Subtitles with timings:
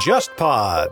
[0.00, 0.88] JustPod。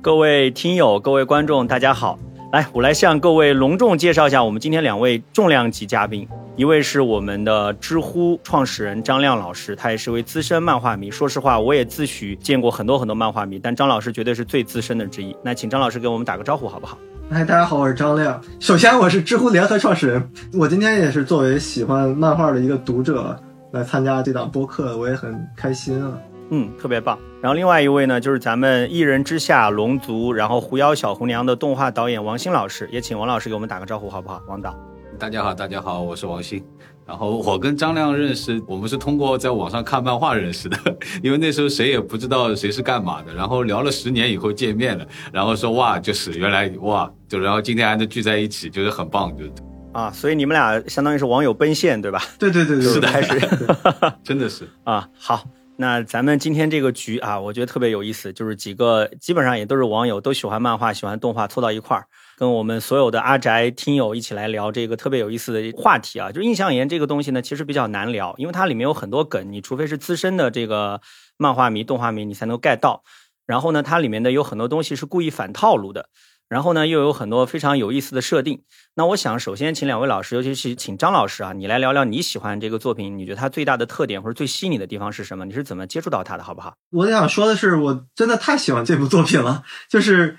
[0.00, 2.18] 各位听友、各位观众，大家好！
[2.50, 6.26] 来，我来向各位隆重介绍一下我们今天两位重量级嘉宾。
[6.56, 11.10] 一位是我们的知乎创始人张亮老师，他也是位资深漫画迷。
[11.10, 15.36] 说实话，我也自诩见过很多很多漫画迷，但张老师绝对是最资深的之一。
[15.42, 16.96] 那请张老师给我们打个招呼，好不好？
[17.30, 18.42] 嗨，大家好，我是张亮。
[18.60, 20.30] 首先，我是知乎联合创始人。
[20.54, 23.38] 我今天也是作为喜欢漫画的一个读者
[23.72, 26.12] 来参加这档播客，我也很开心啊。
[26.50, 27.18] 嗯，特别棒。
[27.42, 34.40] 然后另外一位呢，就是咱们一人之下、龙族，然后狐妖小红娘的动画导演王鑫老师，也请王老师给我们打个招呼，好不好？
[34.48, 34.74] 王导。
[35.18, 36.62] 大家好，大家好，我是王鑫。
[37.06, 40.76] 然后我跟张亮认识，我们是通过在网上看漫画认识的，
[41.22, 43.32] 因为那时候谁也不知道谁是干嘛的。
[43.32, 49.52] 然后聊了十年以后见面了，然后说哇，就是原来哇，就然后今天还能聚在一起，就是很棒，就是
[49.92, 52.20] 啊，所以你们俩相当于是网友奔现，对吧？
[52.40, 53.40] 对对对对，是的，还 是
[54.24, 55.08] 真的是啊。
[55.16, 55.44] 好，
[55.78, 62.06] 那咱们今天这个局啊，我觉得特别有意思，就是几个基本上也都是网友，都喜欢漫画，喜欢动画，凑到一块儿。
[62.38, 71.00] 跟我们所有的阿宅听友一起来聊这个特别有意思的话题啊，就印象研这个东西呢，其实比较难聊，因为它里面有很多梗，你除非是资深的这个
[71.36, 73.02] 漫画迷、动画迷，你才能 get 到。
[73.46, 76.08] 然后呢，它里面的有很多东西是故意反套路的，
[76.48, 78.62] 然后呢，又有很多非常有意思的设定。
[78.94, 85.44] 那我想，首先请两位老师，尤其是请张老师啊，你来聊聊你喜欢这个作品，你觉得它最大的特点或者最吸引你的地方是什么？
[85.44, 86.74] 你是怎么接触到它的，好不好？
[86.90, 90.38] 我想说的是，我真的太喜欢这部作品了，就是。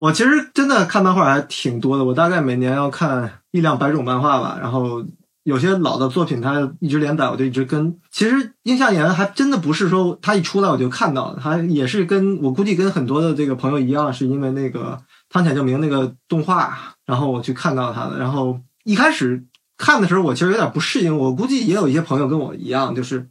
[0.00, 4.56] 我其实真的看漫画还挺多的，我大概每年要看一两百种漫画吧。
[4.60, 5.04] 然后
[5.48, 7.98] 有些老的作品它一直连载，我就一直跟。
[8.10, 18.18] 其实印象岩还真的不是说它一出来我就看到，它也是跟我估计跟很多的这个朋友一样，是因为那个汤浅证明那个动画，然后我去看到它的。
[18.18, 19.42] 然后一开始
[19.78, 21.16] 看的时候，我其实有点不适应。
[21.16, 23.26] 我估计也有一些朋友跟我一样，就是，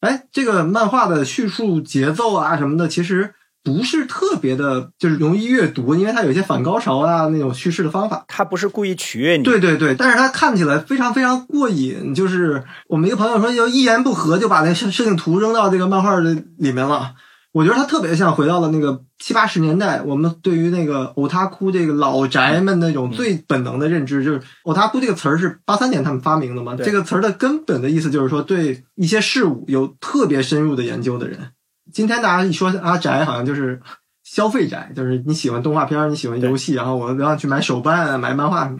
[0.00, 3.34] 哎，这个漫画的叙述节奏啊什么的，其实。
[3.64, 8.24] 不是特别的，就是容易阅读，因为它有一些反高潮啊那种叙事的方法。
[8.26, 9.44] 它不是故意取悦你。
[9.44, 12.14] 对对对，但是它看起来非常非常过瘾。
[12.14, 17.14] 就是我们一个朋友说，就一言不合就把那摄摄影图扔到这个漫画的里面了。
[17.52, 26.74] 我觉得它特别像回到了那个七八十年代，我们对于那个欧他哭这个老宅们那种最本能的认知，就是欧他哭这个词儿是八三年他们发明的嘛。
[26.74, 31.50] 这个词儿的根本的意思就是说，对一些事物有特别深入的研究的人。
[31.92, 33.80] 今天大家一说阿宅，好像就是
[34.24, 38.72] 消费宅，就是你喜欢动画片，你喜欢游戏，然后我要去买手办、买漫画。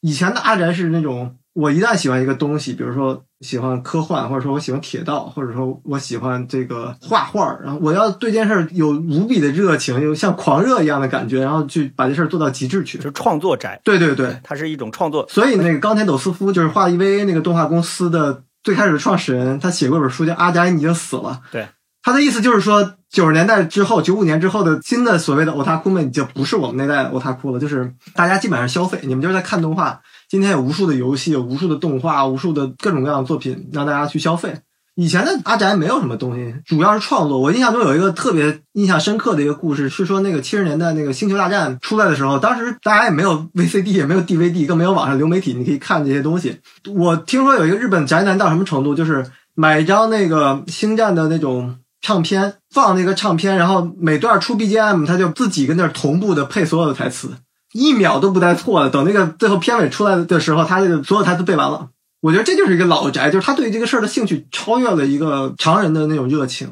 [0.00, 13.80] 以前的阿宅是那种，我一旦喜欢一个东西，比如说喜欢科幻，或者说我喜欢铁道，或者说我喜欢这个画画，然后我要对这件事有无比的热情，有像狂热一样的感觉，然后去把这事儿做到极致去，就是创作宅。
[13.82, 15.26] 对对对，它是一种创作。
[15.30, 21.40] 所以那个冈田斗司夫就是画 EVA 那个动画公司的最开始的创始人，他写过一本书叫《阿宅已经死了》。
[21.52, 21.66] 对。
[22.04, 27.58] 他的意思就是说，九十年代之后，九五年之后的新的所谓的欧塔库们，就不是我们那代欧塔库了。
[27.58, 30.02] 就是大家基本上消费，你们就是在看动画。
[30.28, 34.60] 今天有无数的游戏，有无数的动画，无数的各种各样的作品让大家去消费。
[34.96, 37.38] 以前的阿宅没有什么东西，主要是创作。
[37.38, 46.60] 我印象中有一个特别印象深刻的一个故事，是说那个七十年代那个星球大战出来的时候，当时大家也没有 VCD，也没有 DVD，更没有网上流媒体，你可以看这些东西。
[46.94, 51.78] 我听说有一个日本宅男到什么程度，就是买一张那个星战的那种。
[52.04, 57.38] 唱片放那个唱片，然后每段出 BGM，他就自己跟那儿同步的配所有的台词，
[57.72, 58.90] 一秒都不带错的。
[58.90, 61.88] 等那个最后片尾出来的时候，他这个所有台词背完了。
[62.20, 66.68] 我觉得这就是一个老宅，就是他对这个事儿的兴趣超越了一个常人的那种热情。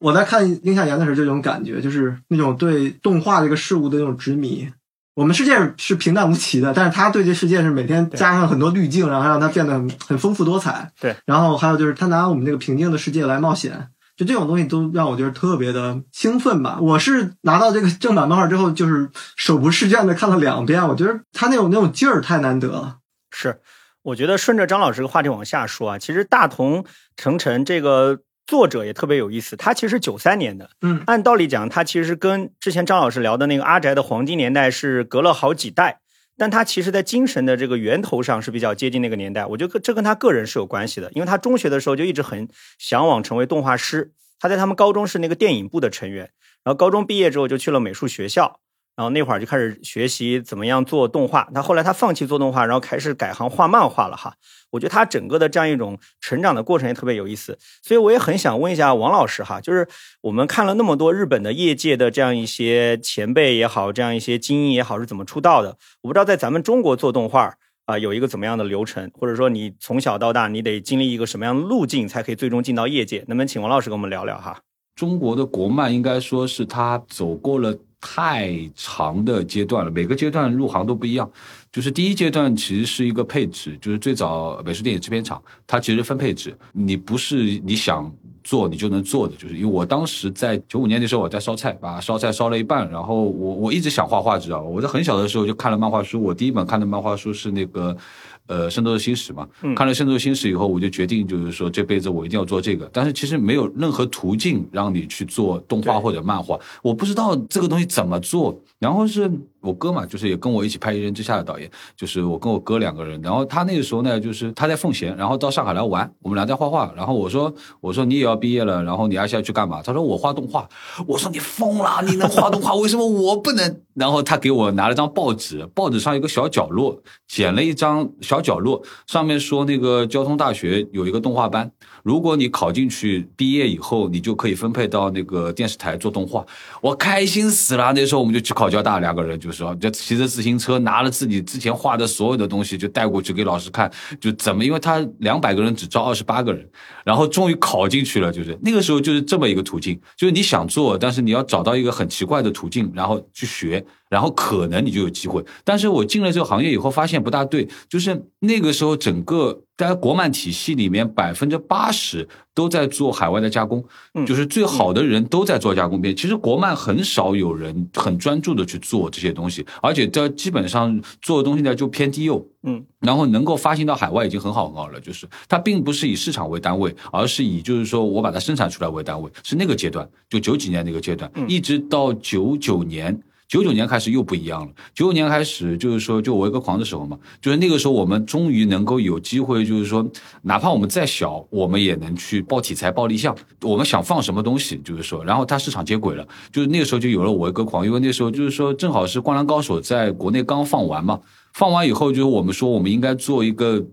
[0.00, 4.68] 我在看《樱夏言》的时候，这种感觉就是那种对动画这个事物的那种执迷。
[5.14, 10.90] 我们世界是平淡无奇的，但是他对这世界是每天加上很多滤镜，然后让它变得很很丰富多彩。
[11.00, 13.88] 对，然后还有就是他拿我们这个平静的世界来冒险。
[14.16, 16.78] 就这种东西都让我觉得特别的兴奋吧。
[16.80, 20.86] 我是拿到这个正版漫画之后，就是手不释卷的看了两遍。
[20.86, 22.98] 我觉得他那种那种劲儿太难得了。
[23.30, 23.60] 是，
[24.02, 26.84] 我觉得顺着张老师的话题往下说啊，其实大同
[27.16, 29.56] 城城这个作者也特别有意思。
[29.56, 36.00] 他其实九三年的，嗯，按道理讲，他其实跟之前张老师聊的那个阿宅的黄金年代是隔了好几代。
[36.36, 39.46] 但他其实，在精神的这个源头上是比较接近那个年代。
[39.46, 42.48] 我觉得这跟他个人是有关系的，因为他中学的时候就一直很
[42.78, 44.12] 向往成为动画师。
[44.40, 46.30] 他在他们高中是那个电影部的成员，
[46.64, 48.60] 然后高中毕业之后就去了美术学校。
[48.96, 51.48] 然后那会儿就开始学习怎么样做动画。
[51.54, 54.34] 他后来他放弃做动画，然后开始改行画漫画了哈。
[54.70, 57.56] 我觉得他整个的这样一种成长的过程也特别有意思。
[57.82, 59.86] 所以我也很想问一下王老师哈，就是
[60.20, 65.76] 我们看了那么多日本的业界的这样一些前辈也好，这样一些精英也好是怎么出道的？
[66.02, 67.54] 我不知道在咱们中国做动画，
[67.86, 73.18] 啊、有一个怎么样的流程，或者说你从小到大你得经历一个什么样的路径，才可以最终进到业界？
[73.28, 74.58] 能不能请王老师跟我们聊聊哈？
[74.96, 77.76] 中国的国漫应该说是他走过了
[78.06, 81.28] 太长的阶段了，每个阶段入行都不一样。
[81.72, 88.12] 就是第一阶段其实是一个配置，就是最早美术电影制片厂，它其实分配置，你不是你想
[88.44, 89.34] 做你就能做的。
[89.36, 94.68] 就是因为我当时在九五年的时候我在烧菜，把烧菜烧了一半，然后我我一直想画画，知道吧？
[94.68, 97.96] 我在很小的时候就看了漫画书，我第一本看的漫画书是那个。
[98.46, 102.88] 呃，《圣斗士星矢》嘛，看了《圣斗士星矢》以后，我就决定，就是说这辈子我一定要做这个。
[102.92, 108.54] 但是其实没有任何途径让你去做动画或者漫画，我不知道这个东西怎么做。
[108.78, 109.30] 然后是
[109.60, 113.18] 我哥嘛，就是也跟我一起拍《一人之下》的导演，就是我跟我哥两个人。
[113.22, 116.92] 然后他那个时候呢，就是他在奉贤，然后到上海来玩，我们俩在画画。
[116.94, 117.50] 然后我说，
[117.80, 119.80] 我说你也要毕业了，然后你要下去干嘛？
[119.80, 120.68] 他说我画动画。
[121.06, 123.80] 我说你疯了，你能画动画，为什么我不能？
[123.94, 131.70] 然后他给我拿了张报纸，报纸上有个小角落，剪了一张小角落，上面说那个交通大学有一个动画班，
[132.04, 136.44] 如果你考进去，毕业以后你就可以分配到那个电视台做动画。
[136.82, 143.90] 我开心死了，那时候我们就去考交大，两个人就说，就骑着自行车，拿了自己之前画的所有的东西，就带过去给老师看，
[144.20, 146.68] 就怎么，因为他两百个人只招二十八个人，
[147.06, 153.82] 然后终于考进去了，就是那个时候就是这么一个途径，就是你想做，但是你要找到一个很奇怪的途径，然后去学。
[154.14, 163.84] 然后可能你就有机会，但是我进了这个行业以后发现不大对，就是那个时候整个在国漫体系里面百分之八十都在做海外的加工，
[164.24, 166.14] 就是最好的人都在做加工片。
[166.14, 175.00] 其实国漫很少有人很专注的去做这些东西，而且这基本上做的东西呢就偏低幼，嗯，然后能够发行到海外已经很好很好了。
[175.00, 183.20] 就是它并不是以市场为单位，而是以就是说我把它生产出来为单位，是那个阶段，就九几年那个阶段，一直到九九年。
[183.46, 184.72] 九九年开始又不一样了。
[184.94, 190.04] 九九年开始就是说，就我一个狂的时候嘛，就是那个时候我们终于能够有机会，就是说，
[190.42, 193.36] 哪怕我们再小，我们也能去报题材、报立项。
[193.62, 201.20] 我们想放什么东西，就是说，然后它市场接轨了，就是那个时候就有了我一个狂，因为那时候就是说，正好是《灌篮高手》在国内刚放完嘛，
[201.52, 203.84] 放完以后就是我们说我们应该做一个。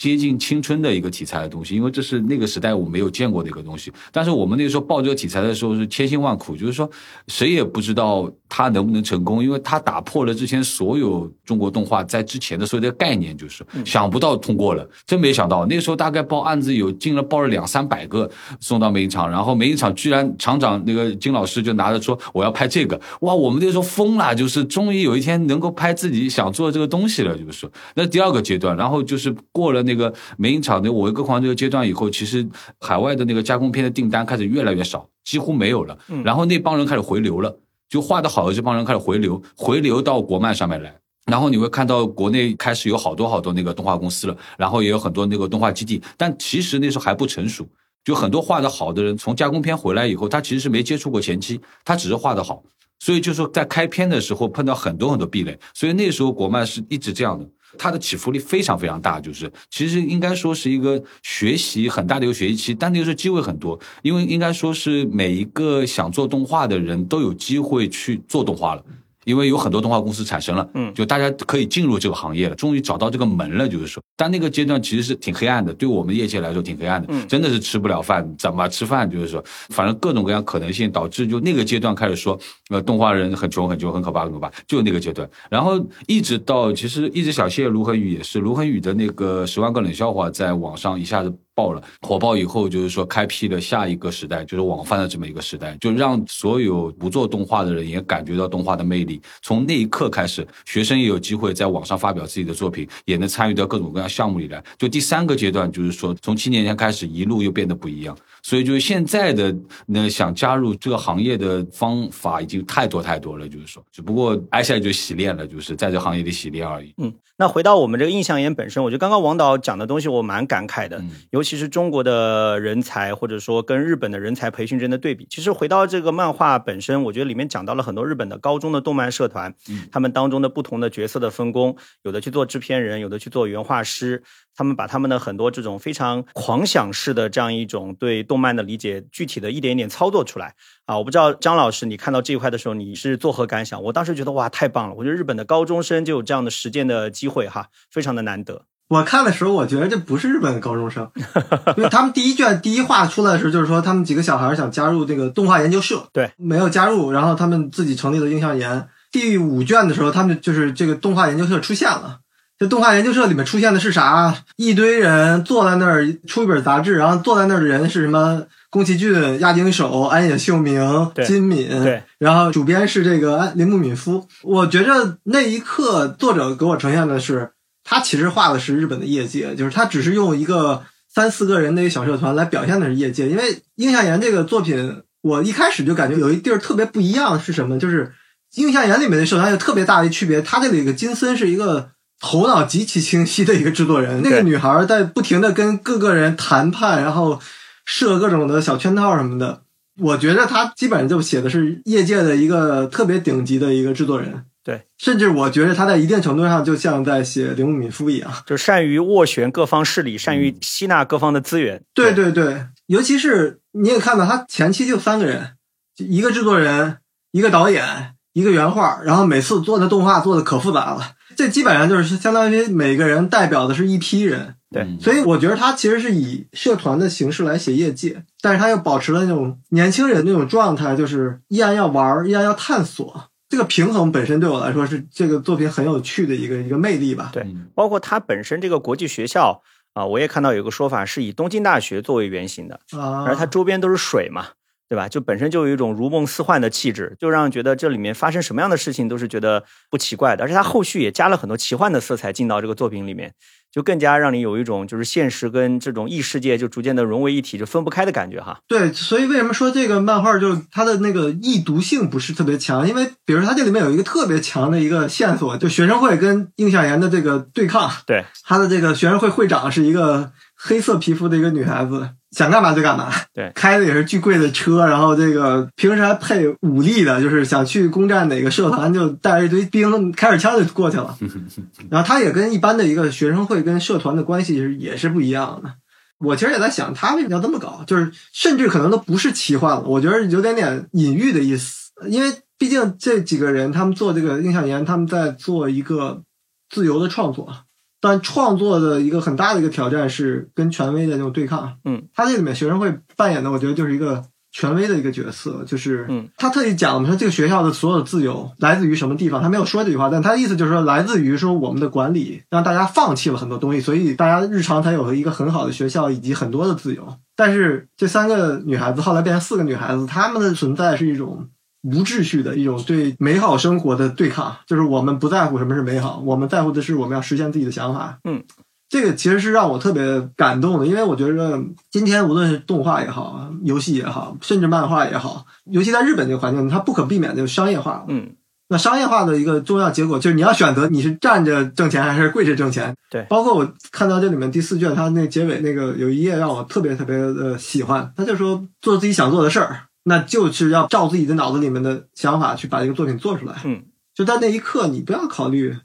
[0.00, 3.92] 接近青春的一个题材的东西，因为这是那个时代我没有见过的一个东西。
[4.10, 6.90] 但是我们那个时候报这个题材的时候是千辛万苦，就是说
[7.26, 15.64] 谁也不知道他能不能成功，因为他打破了之前所有中国动画在之前的所有的概念，就是想不到通过了，真没想到。
[15.66, 27.70] 那个时候大概报案子有进了报了两三百个送到美影厂，然后美影厂居然厂长那个金老师就拿着说我要拍这个，哇，我们那时候疯了，就是终于有一天能够拍自己想做的这个东西了，就是。
[27.94, 31.60] 那第二个阶段，然后就是过了那个美影厂的我一个狂这个。
[31.60, 32.48] 阶段以后，其实
[32.80, 35.98] 海外的那个加工片的订单开始越来越少，几乎没有了。
[36.24, 37.54] 然后那帮人开始回流了，
[37.90, 40.94] 就画的好的这帮人开始回流，回流到国漫上面来。
[41.26, 47.68] 然后你会看到国内开始有好多好多那个动画公司了，然后也有很多那个动画基地，但其实那时候还不成熟。
[48.02, 52.62] 就很多画的好的人从加工片回来以后，他其实是没接触过前期，他只是画的好。
[52.98, 57.46] 所以就是在开片的时候碰到很多很多壁垒，所以那时候国漫是一直这样的。
[57.78, 68.84] 它的起伏力非常非常大，就是其实应该说是一个学习很大的一个学习期，但那个时候机会很多，因为应该说是每一个想做动画的人都有机会去做动画了。
[69.24, 79.10] 因为有很多动画公司产生了，嗯，就大家可以进入这个行业了，终于找到这个门了，就是说，但那个阶段其实是挺黑暗的，对我们业界来说挺黑暗的，嗯，真的是吃不了饭，怎么吃饭？
[79.10, 82.38] 就是说，反正各种各样可能性导致，就那个阶段开始说，
[82.70, 91.32] 呃，动画人很穷很穷很可怕很可怕，就那个阶段，然后一直到其实一直小谢卢恒宇也是卢恒宇的那个十万个冷笑话在网上一下子。
[91.54, 99.20] 爆了，火爆以后就是说开辟了下一个时代，就是网饭的这么一个时代，就让所有不做动画的人也感觉到动画的魅力。
[99.42, 104.62] 从那一刻开始，学生也有机会在网上发表自己的作品，也能参与到各种各样项目里来。
[104.78, 108.16] 就第三个阶段，就是说从七年前开始，一路又变得不一样。
[108.42, 109.54] 所以就是现在的
[109.86, 116.94] 那想加入这个行业的方法已经太多太多了，就是说，只不过挨下来就洗练了，就是在这行业里洗练而已。
[116.96, 121.02] 嗯，那回到我们这个印象研本身，我觉得刚刚王导讲的东西我蛮感慨的，
[121.40, 125.26] 尤其是中国的人才或者说跟日本的人才培训之间的对比。
[125.30, 129.54] 其实回到这个漫画本身，我觉得里面讲到了很多日本的高中的动漫社团，
[129.90, 134.22] 他们当中的不同的角色的分工，有的去做制片人，有的去做原画师。
[134.54, 140.54] 他们把他们的很多这种非常狂想式的这样一种对动漫的理解，具体的一点一点操作出来
[140.84, 140.98] 啊！
[140.98, 143.82] 我不知道张老师，你看到这一块的时候，你是作何感想？
[143.82, 144.94] 我当时觉得哇，太棒了！
[144.94, 148.66] 我觉得日本的高中生就有这样的实践的机会哈，非常的难得。
[148.90, 151.08] 我看的时候，我觉得这不是日本的高中生，
[151.78, 158.88] 因为他们第一卷第一话出来的时候，就是说他们几个小孩想加入这个动画研究社，对，没有加入，然后他们自己成立了映像研。
[159.12, 162.18] 第五卷的时候，他们就是这个动画研究社出现了。
[162.58, 164.34] 这动画研究社里面出现的是啥？
[164.56, 168.42] 一堆人坐在那儿出一本杂志，然后坐在那儿的人是什么？
[168.68, 174.28] 宫崎骏、亚丁守、安野秀明、金敏，对，然后主编是这个安铃木敏夫。
[174.42, 177.50] 我觉着那一刻，作者给我呈现的是，
[177.84, 183.28] 他其实画的是日本的业界，就是他只是用一个三四个人的一个小社团来表现的是业界。
[183.28, 187.78] 因为映夏言这个作品，我一开始就感觉有一地儿特别不一样，是什么？
[187.78, 188.12] 就是
[188.54, 191.90] 映夏言里面的社团有特别大的区别，他这里有个金森是一个。
[192.22, 197.40] 头脑极其清晰的一个制作人，那个女孩在不停的跟各个人谈判，然后
[197.86, 199.62] 设各种的小圈套什么的。
[199.98, 204.44] 我觉得他基本上就写的是业界的一个特别顶级的一个制作人。
[204.62, 208.30] 对，甚至我觉得他在一定程度上就像在写铃木敏夫一样。
[208.44, 211.82] 就善于斡旋各方势力，善于吸纳各方的资源。
[211.94, 215.52] 对对对，尤其是你也看到他前期就三个人，
[215.96, 216.98] 一个制作人，
[217.32, 221.12] 一个导演，一个原画，然后每次做的动画做的可复杂了。
[221.34, 233.29] 这基本上就是相当于每个人代表的是一批人，对嗯所以我觉得他其实是以社团的形式来写业界，但是他又保持了那种年轻人那种状态，就是依然要玩儿，依然要探索。
[233.50, 237.30] 这个平衡本身对我来说是这个作品很有趣的一个一个魅力吧。
[237.32, 239.60] 对嗯包括它本身这个国际学校
[239.92, 244.46] 啊，我也看到有个说法是以东京大学作为原型的，啊，而它周边都是水嘛，
[244.88, 245.08] 对吧？
[245.08, 250.44] 就本身就有一种如梦似幻的气质，就让觉得这里面发生什么样的事情都是觉得不奇怪的。
[250.44, 253.34] 而且它后续也加了很多奇幻的色彩进到这个作品里面，
[253.72, 258.58] 就更加让你有一种就是现实跟这种异世界就逐渐的融为一体，就分不开的感觉哈。
[258.66, 262.88] 对，所以为什么说这个漫画就它的那个易读性不是特别强？
[262.88, 267.90] 因为比如说它这里面有一个特别强的一个线索，就学生会跟应向岩的这个对抗。
[268.06, 273.10] 对，他的这个学生会会长是一个黑色皮肤的一个女孩子，想干嘛就干嘛。
[273.34, 281.16] 对 开的也是巨贵的车，然后这个平时还配武力的，就是想去攻占哪个社团就带着一堆兵，开着枪就过去了。
[281.90, 285.74] 然后他也跟一般的一个学生会跟社团的关系是也是不一样的。
[286.18, 287.82] 我其实也在想，他为什么要这么搞？
[287.86, 291.90] 就是甚至可能都不是奇幻了，我觉得有点点隐喻的意思。
[292.08, 296.22] 因为毕竟这几个人他们做这个印象研，他们在做一个
[296.68, 297.50] 自由的创作，
[298.00, 301.74] 但创作的一个很大的一个挑战是跟权威的那种对抗。
[301.84, 317.16] 嗯，他这里面学生会扮演的，我觉得就是一个权威的一个角色，就是嗯，他特意讲了说这个学校的所有的自由来自于什么地方，他没有说这句话，但他的意思就是说来自于说我们的管理让大家放弃了很多东西，所以大家日常才有了一个很好的学校以及很多的自由。
[317.36, 321.48] 但是这三个女孩子后来变成四个女孩子，她们的存在是一种
[321.82, 328.18] 无秩序的一种对美好生活的对抗，就是我们不在乎什么是美好，我们在乎的是我们要实现自己的想法。
[328.24, 328.44] 嗯，
[328.88, 331.58] 这个其实是让我特别感动的，因为我觉得
[331.90, 338.04] 今天无论是动画也好，游戏也好，甚至漫画也好，尤其在日本这个环境，它不可避免的就商业化了。
[338.08, 338.32] 嗯，
[338.68, 342.94] 那商业化的一个重要结果就是你要选择你是站着挣钱还是跪着挣钱。
[343.10, 353.60] 对包括我看到这里面第四卷，它那结尾那个有一页让我特别特别的喜欢，他就说做自己想做的事儿，那就是要照自己的脑子里面的想法去把这个作品做出来。
[353.64, 355.76] 嗯，就在那一刻，你不要考虑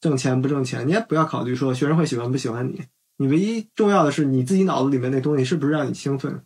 [0.00, 2.82] 挣钱不挣钱，你也不要考虑说学生会喜欢不喜欢你，
[3.18, 6.42] 你唯一重要的是你自己脑子里面那东西是不是让你兴奋，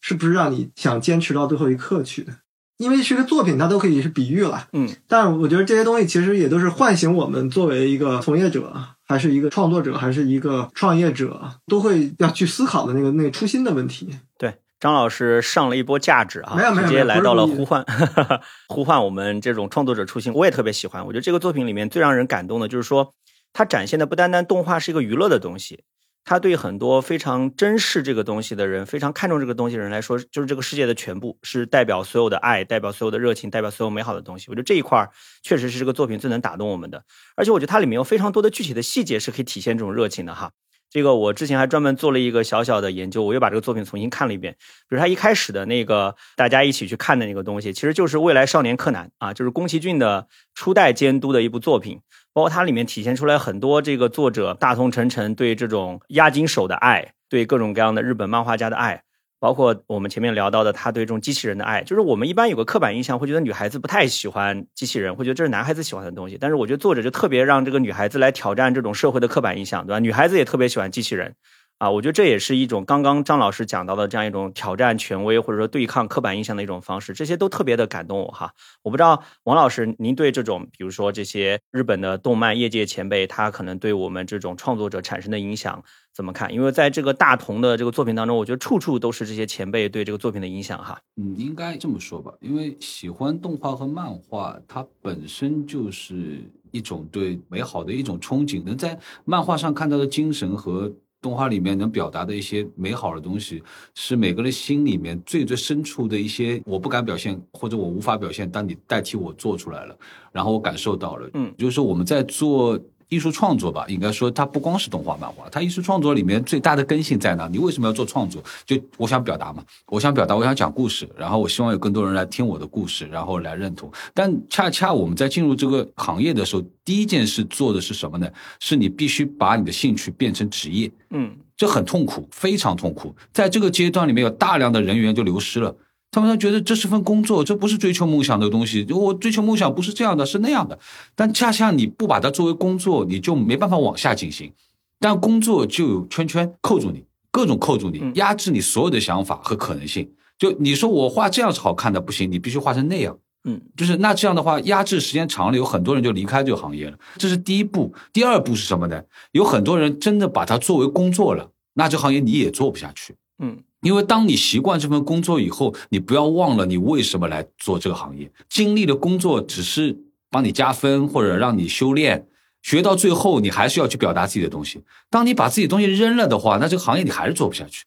[0.00, 2.32] 是不是让你想坚持到最后一刻去的。
[2.76, 8.72] 因为是个作品，它都可以是比喻了，嗯，但是我觉得这些东西其实也都是唤醒我们作为一个从业者，
[9.04, 14.16] 还是一个创作者，还是一个创业者，都会要去思考的那个那个初心的问题。
[14.38, 17.84] 对，张老师上了一波价值啊，没有没有直接来到了呼唤
[18.68, 21.04] 呼唤我们这种创作者初心，我也特别喜欢。
[21.04, 23.14] 我觉得这个作品里面最让人感动的就是说，
[23.52, 25.82] 它展现的不单单动画是一个娱乐的东西，
[26.24, 34.46] 它对很多非常珍视这个东西的人，非常看重这个东西的人来说，就是这个世界的全部，是代表所有的爱，代表所有的热情，代表所有美好的东西。
[34.48, 35.10] 我觉得这一块儿
[35.42, 37.02] 确实是这个作品最能打动我们的，
[37.34, 40.52] 而且我觉得它里面有非常多的具体的细节是可以体现这种热情的哈。
[40.90, 44.54] 这个我之前还专门做了一个小小的研究，我又把这个作品重新看了一遍。
[44.88, 52.00] 比如他一开始的那个大家一起去看的那个东西，其实就是《未来少年柯南》啊，就是宫崎骏的初代监督的一部作品。
[52.32, 59.02] 包括它里面体现出来很多这个作者大同晨晨对这种押金手的爱，对各种各样的日本漫画家的爱，
[59.40, 61.82] 包括我们前面聊到的他对这种机器人的爱。
[61.82, 66.36] 就是我们一般有个刻板印象，会觉得女孩子不太喜欢机器人，会觉得这是男孩子喜欢的东西。
[66.40, 69.98] 但是我觉得作者就特别让这个女孩子来挑战这种社会的刻板印象，对吧？
[70.00, 71.34] 女孩子也特别喜欢机器人。
[71.78, 78.52] 啊，我觉得这也是一种刚刚张老师讲到的这样一种挑战权威或者说对抗刻板印象的一种方式，这些都特别的感动我哈。
[78.82, 85.80] 我不知道王老师，您对这种比如说这些日本的动漫业界前辈，他可能对我们这种创作者产生的影响
[86.12, 86.52] 怎么看？
[86.52, 90.98] 因为在这个大同的这个作品当中，我觉得处处都是这些前辈对这个作品的影响哈。
[91.16, 96.40] 嗯，应该这么说吧，因为喜欢动画和漫画，它本身就是
[96.72, 103.62] 一种对美好的一种憧憬，能在漫画上看到的精神和动画里面能表达的一些美好的东西，
[103.94, 109.98] 是每个人心里面最最深处的一些我不敢表现或者我无法表现，但你代替我做出来了，
[110.32, 112.78] 然后我感受到了，嗯就是说我们在做。
[113.08, 117.48] 艺术创作吧，应该说它不光是动画漫画，它艺术创作里面最大的根性在哪？
[117.48, 118.42] 你为什么要做创作？
[118.66, 123.90] 就我想表达嘛，我想表达，我想讲故事，然后我希望有更多人来听我的故事，然后来认同。
[124.12, 128.28] 但恰恰我们在进入这个行业的时候，第一件事做的是什么呢？
[128.60, 133.14] 是你必须把你的兴趣变成职业，嗯这很痛苦，非常痛苦。
[133.32, 135.74] 在这个阶段里面，有大量的人员就流失了。
[136.10, 138.86] 他们觉得这是份工作，这不是追求梦想的东西。
[138.90, 140.78] 我追求梦想不是这样的，是那样的。
[141.14, 144.52] 但恰恰你不把它作为工作，你就没办法往下进行。
[144.98, 150.10] 但工作就有圈圈扣住你，各种扣住你嗯，压制你所有的想法和可能性。
[150.38, 153.16] 就你说我画这样是好看的，不行，你必须画成那样。
[153.44, 156.98] 嗯就是那这样的话，压制时间长了，有很多人就离开这个行业了。
[157.16, 157.94] 这是第一步。
[158.12, 159.02] 第二步是什么呢？
[159.32, 163.14] 有很多人真的把它作为工作了，那这行业你也做不下去。
[163.38, 168.30] 嗯因为当你习惯这份工作以后，你不要忘了你为什么来做这个行业。
[168.48, 169.96] 经历的工作只是
[170.30, 172.26] 帮你加分或者让你修炼，
[172.62, 174.82] 学到最后你还是要去表达自己的东西。
[175.08, 177.84] 当你把自己东西扔了的话，那这个行业你还是做不下去。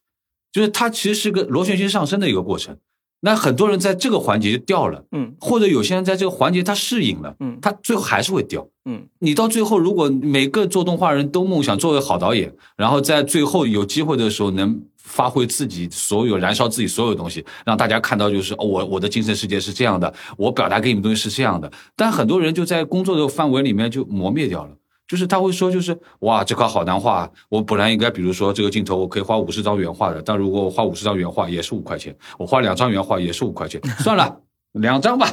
[0.50, 2.76] 就是它其实是个螺旋形上升的一个过程。
[3.24, 8.66] 那很多人在这个环节就掉了，嗯或者有些人在这个环节他适应了，嗯他最后还是会掉。
[8.84, 21.70] 嗯你到最后，如果每个做动画人都梦想作为好导演，然后在最后有机会的时候能发挥自己所有、燃烧自己所有东西，让大家看到就是哦，我我的精神世界是这样的，我表达给你们东西是这样的。
[21.94, 24.70] 但很多人就在工作的范围里面就磨灭掉了。
[25.08, 27.30] 就是他会说，就是哇，这块好难画。
[27.50, 34.40] 我本来应该，比如说这个镜头，我可以画五十张原画的，但如果我画五十张原画也是五块钱，我画两张原画也是五块钱，算了，
[34.72, 35.28] 两张吧，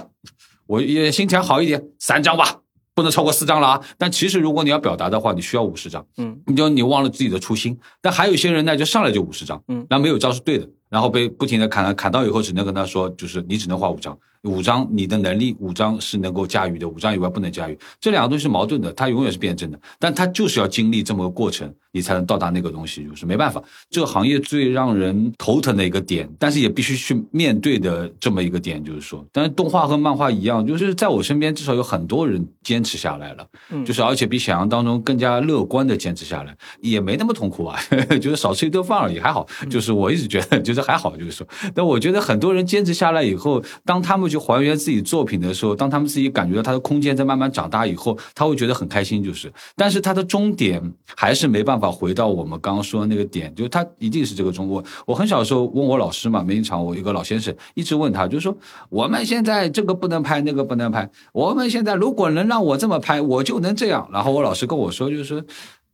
[0.68, 2.60] 我也心情好一点，三张吧，
[2.96, 3.82] 不能超过四张了啊。
[3.98, 6.42] 但其实如果你要表达的话，你需要五十张，嗯。
[6.46, 7.78] 你就你忘了自己的初心。
[8.02, 9.86] 但还有一些人呢，就上来就五十张，嗯。
[9.90, 17.78] 那没有招是对的，然后被不停的砍砍到以后，只能跟他说，就是你只能画五张，五张你的能力五张是能够驾驭的，五张以外不能驾驭。
[18.00, 23.62] 这两个东西是矛盾的，它永远是辩证的，但它就是要经历这么个过程，你才能到达那个东西，就是没办法。
[23.90, 37.78] 这个行业最让人头疼的一个点，但是也必须去面对的这么一个点，就是说，但是动画和漫画一样，就是在我身边至少有很多人坚持下来了，嗯就是而且比想象当中更加乐观的坚持下来，也没那么痛苦啊，
[38.22, 39.46] 就是少吃一顿饭而已，还好。
[39.70, 50.82] 就是我一直觉得 就是还好，就是说，但我觉得很多人坚持下来以后，当他们去还原自己作品的时候，当他们自己感觉到他的空间在慢慢长大以后，他会觉得很开心，就是，但是他的终点
[51.16, 54.84] 还是没办法回到我们刚刚说的那个点，就是他一定是这个中国。
[55.08, 58.56] 我很小的时候问我老师嘛，每一场我一个老先生一直问他，就是说
[58.90, 64.08] 我们现在这个不能拍，那个不能拍，我们现在如果能让我这么拍，我就能这样。
[64.14, 65.44] 然后我老师跟我说，就是说，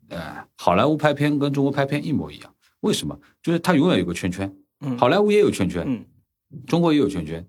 [0.10, 3.18] 呃，好莱坞拍片跟中国拍片一模一样，为什么？
[3.42, 6.04] 就是他永远有个圈圈，嗯好莱坞也有圈圈，嗯
[6.68, 7.46] 中国也有圈圈，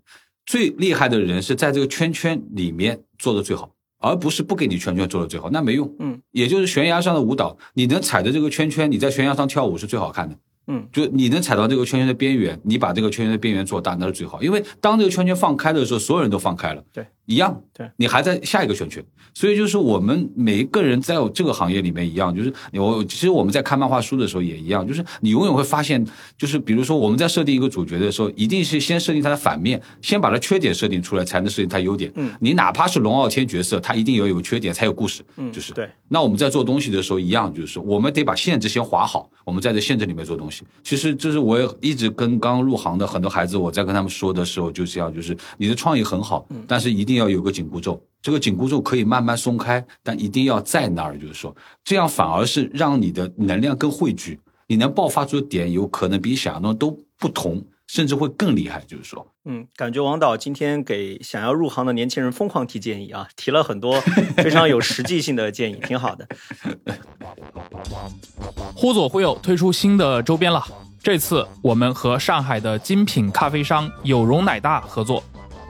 [0.47, 5.95] 最厉害的人是在这个圈圈里面做的最好，而不是不给你圈圈做的最好，那没用。
[5.99, 10.37] 嗯，也就是悬崖上的舞蹈，你能踩着这个圈圈，你在悬崖上跳舞是最好看的。
[10.69, 14.43] 嗯就你能踩到这个圈圈的边缘，你把这个圈圈的边缘做大，那是最好。
[14.43, 19.05] 因为当这个圈圈放开的时候，所有人都放开了，对，一样，对，你还在下一个选区。
[19.35, 26.03] 所以就是我们每一个人在这个行业里面一样，就是我其实我们在看漫画书的时候也一样，就是你永远会发现，
[26.39, 32.11] 就是比如说我们在设定一个主角的时候，一定是先设定他的反面，先把他缺点设定出来，才能设定他优点。
[32.15, 35.23] 嗯，你哪怕是龙傲天角色，他一定要有缺点才有故事。
[35.37, 40.65] 嗯，就是对，那我们在做东西的时候一样，就是我们得把限制先划好，我们在这限制里面做东西。
[40.83, 48.01] 其实就是我也一直跟刚入行的很多孩子，我在跟他们说的时候就这样，就是你的创意很好，但是一定要有个紧箍咒。
[48.23, 58.83] 这个紧箍咒可以慢慢松开，但一定要在那儿，就是说，这样反而是让你的能量更汇聚，你能爆发出的点有可能比想象中都不同，甚至会更厉害。
[58.89, 64.01] 就是说，嗯，感觉王导今天给想要入行的年轻人疯狂提建议啊，提了很多
[64.39, 66.27] 非常有实际性的建议，挺好的。
[68.75, 70.65] 忽左忽右推出新的周边了，
[71.01, 75.23] 这次我们和上海的精品咖啡商有容奶大合作，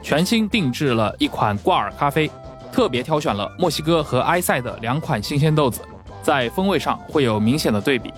[0.07, 2.31] 全新定制了一款挂耳咖啡，
[2.71, 5.81] 特别挑选了墨西哥和埃塞的两款新鲜豆子，
[6.23, 8.13] 在风味上会有明显的对比。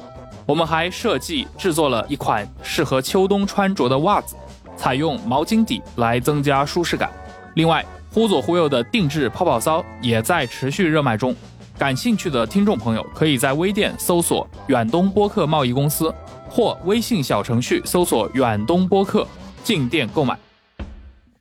[0.46, 4.36] 我们还设计制作了一款适合秋冬穿着的袜子，
[4.78, 7.10] 采用毛巾底来增加舒适感。
[7.56, 11.36] 另外，忽左忽右的定制泡泡骚也在持续热卖中。
[11.76, 16.14] 感兴趣的听众朋友，可以在微店搜索“远东播客贸易公司”
[16.48, 19.28] 或微信小程序搜索“远东播客”
[19.66, 20.38] 进店购买。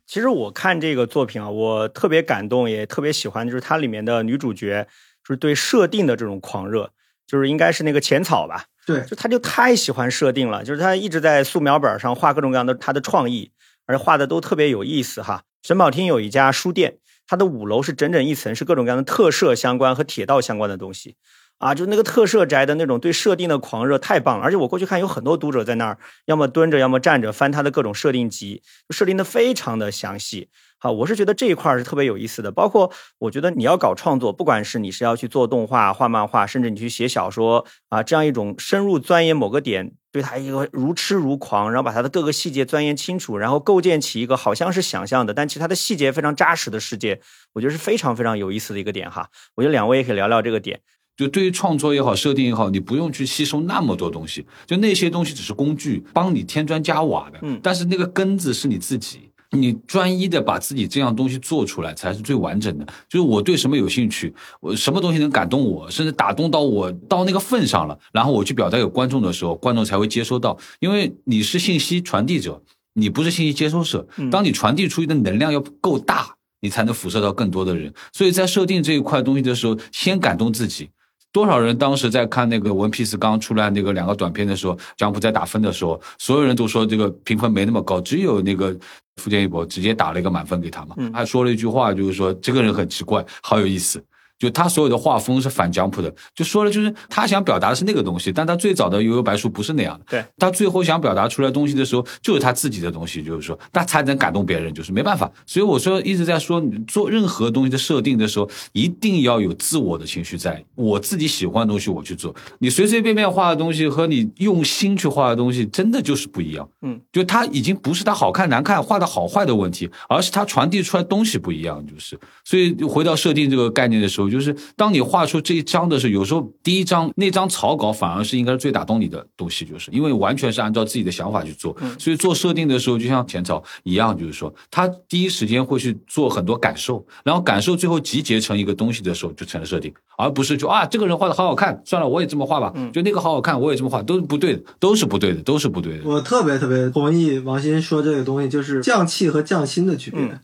[0.09, 4.87] 其实我看这个作品啊，我特别感动，也特别喜欢，就是它里面的女主角，
[5.23, 6.89] 就是对设定的这种狂热，
[7.27, 13.51] 就是应该是那个浅草吧，对，就她就太喜欢设定了，就是她一直在素描本上画各种各样的她的创意，
[13.85, 15.43] 而且画的都特别有意思哈。
[15.61, 21.17] 沈宝厅有一家书店，它的五楼是整整一层是各种各样的特摄相关和铁道相关的东西。
[21.59, 30.49] 啊，就那个特摄宅的那种对设定的狂热太棒了，而且我过去看有很多读者在那儿，要么蹲着，要么站着翻他的各种设定集，设定的非常的详细。
[30.81, 32.49] 好，我是觉得这一块是特别有意思的。
[32.49, 47.19] 包括我觉得你要搞创作，不管是你是要去做动画、画漫画，甚至你去写小说啊，这样一种深入钻研某个点，对他一个如痴如狂，然后把他的各个细节钻研清楚，然后构建起一个好像是想象的，但其实它的细节非常扎实的世界，
[47.51, 49.27] 我觉得是非常非常有意思的一个点哈。
[49.55, 50.79] 我觉得两位也可以聊聊这个点。
[51.19, 57.39] 就对于创作也好，设定也好，你不用去吸收那么多东西，就那些东西只是工具，帮你添砖加瓦的。
[57.41, 62.85] 嗯，但是那个根子是你自己，你专一的把自己这样东西做出来，才是最完整的。
[63.09, 70.57] 就是我对什么有兴趣，我什么东西能感动我，甚至打动到我到那个份上了，然后我去表达给观众的时候，观众才会接收到。
[70.79, 74.07] 因为你是信息传递者，你不是信息接收者。
[74.31, 77.93] 当你传递出去的能量要够大，你才能辐射到更多的人。
[78.13, 80.89] 所以在设定这一块东西的时候，先感动自己。
[81.31, 88.75] 多少人当时在看那个《One Piece》刚出来那个两个短片的时候，江浦在打分的时候，所有人都说这个评分没那么高，只有那个
[89.17, 90.95] 福建一博直接打了一个满分给他嘛。
[91.13, 94.03] 还说了一句话，就是说这个人很奇怪，好有意思。
[94.39, 100.05] 就他所有的画风是反江浦的，就说了就是他想表达的是那个东西，但他最早的悠悠白书不是那样的。
[100.09, 105.29] 对，他最后想表达出来东西的时候，就是他自己的东西，就是说那才能感动别人，就是没办法。
[105.45, 112.33] 所以我说一直在说，你做任何东西的设定的时候，一定要有自我的情绪在，我自己喜欢的东西我去做。
[112.59, 116.67] 你随随便便画的东西和你用心去画的东西，真的就是不一样。
[116.81, 122.17] 嗯，就他已经不是他好看难看、画的好坏的问题，而是他传递出来东西不一样，就是。
[122.45, 131.75] 所以回到设定这个概念的时候，就是当你画出这一张的时候，有时候第一张那张草稿反而是应该是最打动你的东西，就是因为完全是按照自己的想法去做。
[131.97, 146.03] 所以做设定的时候，就像前朝一样，就是说他第一时间会去做很多感受，然后感受最后集结成一个东西的时候，就成了设定，而不是就啊这个人画的好好看，算了我也这么画吧，就那个好好看我也这么画，都是不对的，都是不对的，都是不对的。
[146.05, 150.19] 我特别特别同意王鑫说这个东西，就是匠气和匠心的区别。
[150.21, 150.39] 嗯，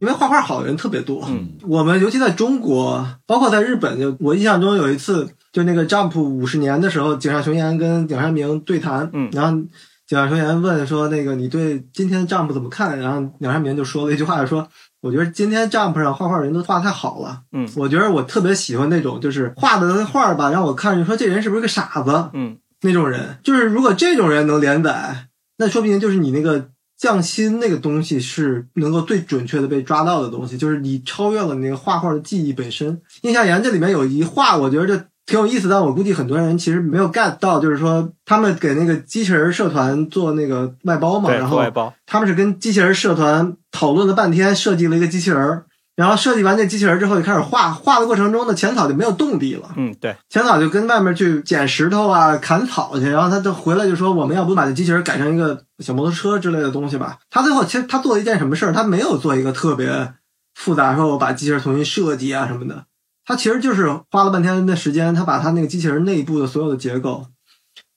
[0.00, 1.24] 因为画画好的人特别多。
[1.28, 9.10] 嗯，我们尤其在中国，包括在日本，就我印象中有一次，就那个 Jump 五十年的时候，井上雄彦跟井上明对谈。
[9.12, 9.58] 嗯，然后
[10.06, 14.68] 井上雄彦问说：“那个你对今天的 Jump 怎么看？”然后井上明就说了一句话，说
[15.02, 22.30] ：“我觉得今天 Jump 上画画的人都画的太好了。”嗯，我觉得我特别喜欢那种就是画的画吧，让我看着说这人是不是个傻子？
[22.34, 25.26] 嗯，那种人，就是如果这种人能连载，
[25.58, 26.68] 那说不定就是你那个。
[26.98, 33.00] 匠心那个东西是能够最准确的被抓到的东西，就是你超越了你那个画画的技艺本身。
[33.22, 41.62] 印象岩这里面有一画，我觉得这挺有意思，但我估计很多人其实没有 get 到，就是说他们给那个机器人社团做那个外包嘛，然后
[42.06, 45.64] 他们是跟机器人社团讨论了半天，设计了一个机器人。
[45.96, 49.70] 然后设计完这机器人之后，就开始画画的过程中呢，浅草就没有动力了。
[49.76, 58.72] 嗯，对，浅草就跟外面去捡石头啊、砍草去，然后他就回来就说：“我们要不把这机器人改成一个小摩托车之类的东西吧？”他最后其实他做了一件什么事儿？
[58.74, 60.12] 他没有做一个特别
[60.54, 62.84] 复杂，说我把机器人重新设计啊什么的。
[63.24, 67.26] 他其实就是花了半天的时间，他把他那个机器人内部的所有的结构，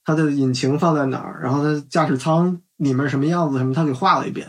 [0.06, 4.48] 它的引擎放在哪儿，然后它驾驶舱里面什么样子什么，他给画了一遍。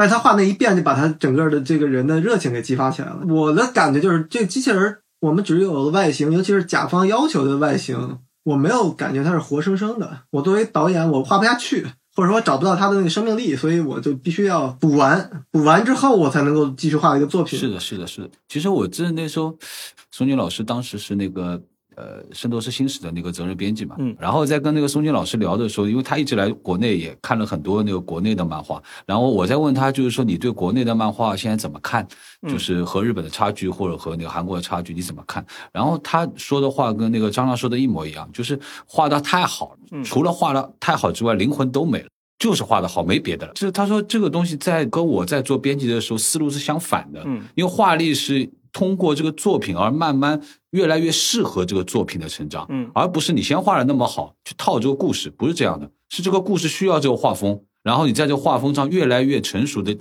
[0.00, 3.20] 但是他画那一遍，就把他整个的这个人的热情给激发起来了。
[3.28, 10.20] 我的感觉就是，这机器人我们只有了外形，尤其是甲方要求的外形，我没有感觉它是活生生的。
[10.30, 11.86] 我作为导演，我画不下去，
[12.16, 17.58] 或者说找不到它的那个生命力，所以我就必须要补完，补完之后我才能够继续画一个作品。
[17.58, 18.30] 是的，是的，是的。
[18.48, 19.54] 其实我记得那时候，
[20.10, 21.60] 松井老师当时是那个。
[21.96, 32.06] 呃，《圣斗士星矢》的那个责任编辑嘛，嗯，然后在跟那个松井老师聊的时候，因为他一直来国内也看了很多那个国内的漫画，然后我在问他，就是说你对国内的漫画现在怎么看？
[32.48, 35.44] 就是和日本的差距或者和那个韩国的差距你怎么看？
[35.72, 43.52] 然后他说的话跟那个张亮说的一模一样，就是画的太好了，除了画的太好之外，灵魂都没了，就是画的好，没别的了。
[43.52, 48.48] 就是他说这个东西在跟我在做编辑的时候思路是相反的，嗯，因为画力是。
[48.72, 59.96] 通过这个作品而慢慢越来越适合这个作品的成长，嗯，而不是你先画的那么好去套这个故事，不是这样的，是这个故事需要这个画风，然后你在这个画风上越来越成熟的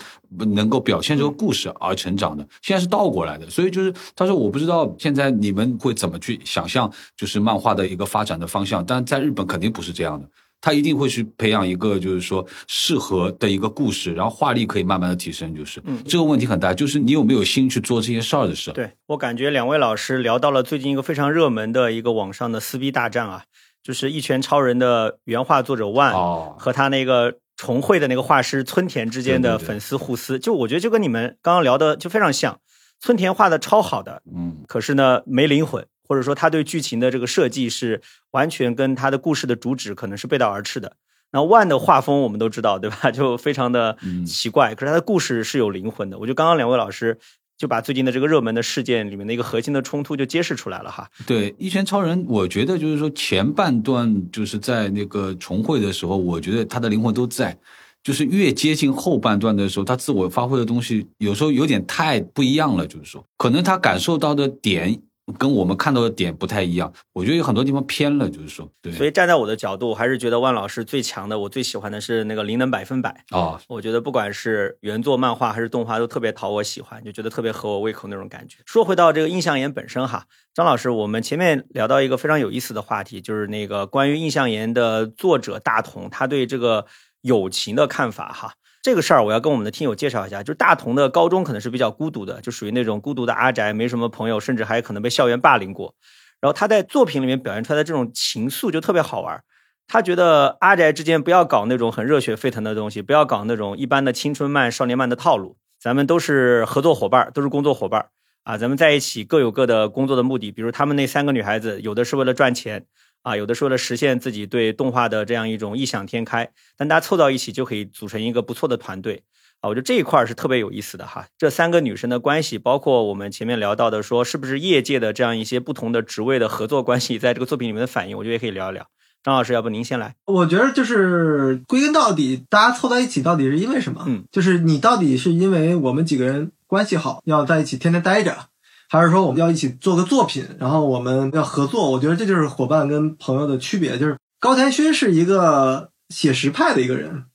[0.56, 2.48] 能够表现这个故事而成长的。
[2.62, 10.28] 现在是倒过来的，所以就是他说我不知道现在你们会怎么去想象，就是漫画的一个发展的方向，但在日本肯定不是这样的。
[10.62, 15.82] 他一定会去培养一个就是说适合的一个故事，然后画力可以慢慢的提升，就是。
[15.86, 16.04] 嗯。
[16.06, 18.72] 这个问题很大，就是你有没有心去做这些事儿的事。
[18.72, 23.44] 对我感觉两位老师聊到了最近一个非常热门的一个网上的撕逼大战啊，
[23.84, 32.60] 就是《一拳超人》的原画作者万哦，和他那个重绘的那个画师村田之间的粉丝互撕，就我觉得就跟你们刚刚聊的就非常像。
[33.02, 40.92] 村田画的超好的，嗯，可是呢没灵魂，或者说他对剧情的这个设计是完全跟他的故事的主旨可能是背道而驰的。
[41.32, 43.10] 那万的画风我们都知道，对吧？
[43.14, 46.18] 就非常的嗯奇怪，可是他的故事是有灵魂的。
[46.18, 47.16] 我觉得刚刚两位老师
[47.56, 51.08] 就把最近的这个热门的事件里面的一个核心的冲突就揭示出来了哈。
[51.28, 57.56] 对，《一拳超人》，我觉得就是说前半段就是在那个重会的时候，我觉得他的灵魂都在，
[58.02, 65.00] 就是越接近后半段的时候，他自我发挥的东西有时候有点太不一样了，就是说可能他感受到的点
[65.38, 73.24] 跟我们看到的点不太一样，我觉得有很多地方偏了，就是说，对，所以站在我的角度，我还是觉得万老师最强的，我最喜欢的是那个灵能百分百。
[73.32, 78.58] 哦，我觉得不管是原作漫画还是动画，都特别讨我喜欢，就觉得特别合我胃口那种感觉。
[78.66, 86.86] 说回到这个印象岩本身哈，张老师，我们前面聊到一个非常有意思的话题，就是那个关于印象岩的作者大同，他对这个
[87.22, 88.54] 友情的看法哈。
[88.82, 95.94] 这个事儿我要跟我们的听友介绍一下，就是大同的高中可能是比较孤独的，就属于那种孤独的阿宅，没什么朋友，甚至还可能被校园霸凌过。
[96.40, 99.44] 然后他在作品里面表现出来的这种情愫就特别好玩。
[99.88, 105.58] 他觉得阿宅之间不要搞那种很热血沸腾的东西，不要搞那种一般的青春漫、少年漫的套路。
[105.82, 108.08] 咱们都是合作伙伴，都是工作伙伴
[108.44, 110.52] 啊，咱们在一起各有各的工作的目的。
[110.52, 112.86] 比如他们那三个女孩子，有的是为了赚钱
[113.22, 119.24] 啊，有的是为了实现自己对动画的这样一种异想天开，但大家凑到一起就可以组成一个不错的团队。
[119.62, 121.28] 啊，我觉得这一块儿是特别有意思的哈。
[121.38, 128.88] 这三个女生的关系，包括我们前面聊到的，说是不是业界的这样一些不同的职位的合作关系，在这个作品里面的反应，我觉得也可以聊一聊。
[129.22, 130.16] 张老师，要不您先来？
[130.28, 134.06] 我觉得就是归根到底，大家凑在一起到底是因为什么？
[134.08, 138.46] 嗯，就是你到底是因为我们几个人关系好，要在一起天天待着，
[138.90, 141.92] 还是说我们要一起做个作品，然后我们要合作？
[141.92, 143.98] 我觉得这就是伙伴跟朋友的区别。
[143.98, 147.26] 就是高田勋是一个写实派的一个人，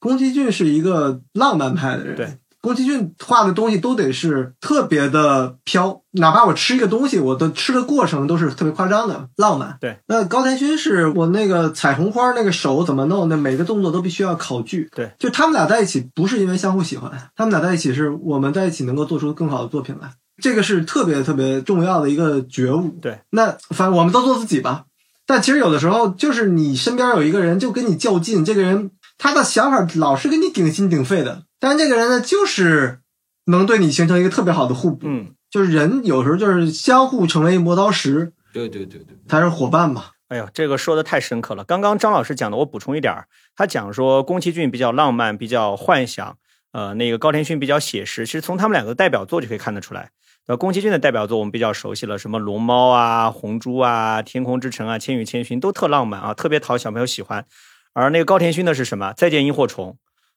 [0.00, 2.16] 宫崎骏是一个浪漫派的人。
[2.16, 2.38] 对。
[2.62, 9.78] 宫崎骏画的东西都得是特别的飘，哪怕我吃一个东西，我的吃的过程都是特别夸张的浪漫。
[9.80, 14.88] 对，那高田勋是我那个彩虹花那个手怎么弄，那每个动作都必须要考据。
[14.96, 22.88] 对，就他们俩在一起不是因为相互喜欢，他们俩在一起是我们在一起能够做出更好的作品来，这个是特别特别重要的一个觉悟。
[23.00, 24.84] 对，那反正我们都做自己吧。
[25.26, 31.42] 但其实有的时候就是你身边有一个人就跟你较劲，这个人他的想法老是跟你顶心顶肺的。
[31.58, 33.00] 但这个人呢，就是
[33.46, 35.06] 能对你形成一个特别好的互补。
[35.08, 40.04] 嗯，就是人有时候就是相互成为磨刀石，对对对对，他是伙伴嘛。
[40.28, 41.64] 哎呦，这个说的太深刻了。
[41.64, 46.36] 刚刚张老师讲的，我补充一点儿，他讲说宫崎骏比较浪漫，比较幻想，
[46.72, 48.26] 呃，那个高田勋比较写实。
[48.26, 50.10] 其实从他们两个代表作就可以看得出来。
[50.46, 57.44] 呃，宫崎骏的代表作我们比较熟悉了，什么龙猫啊、红猪啊、天空之城啊、千与千寻都特浪漫啊，特别讨小朋友喜欢。
[57.92, 59.12] 而那个高田勋的是什么？
[59.12, 59.96] 再见萤火虫。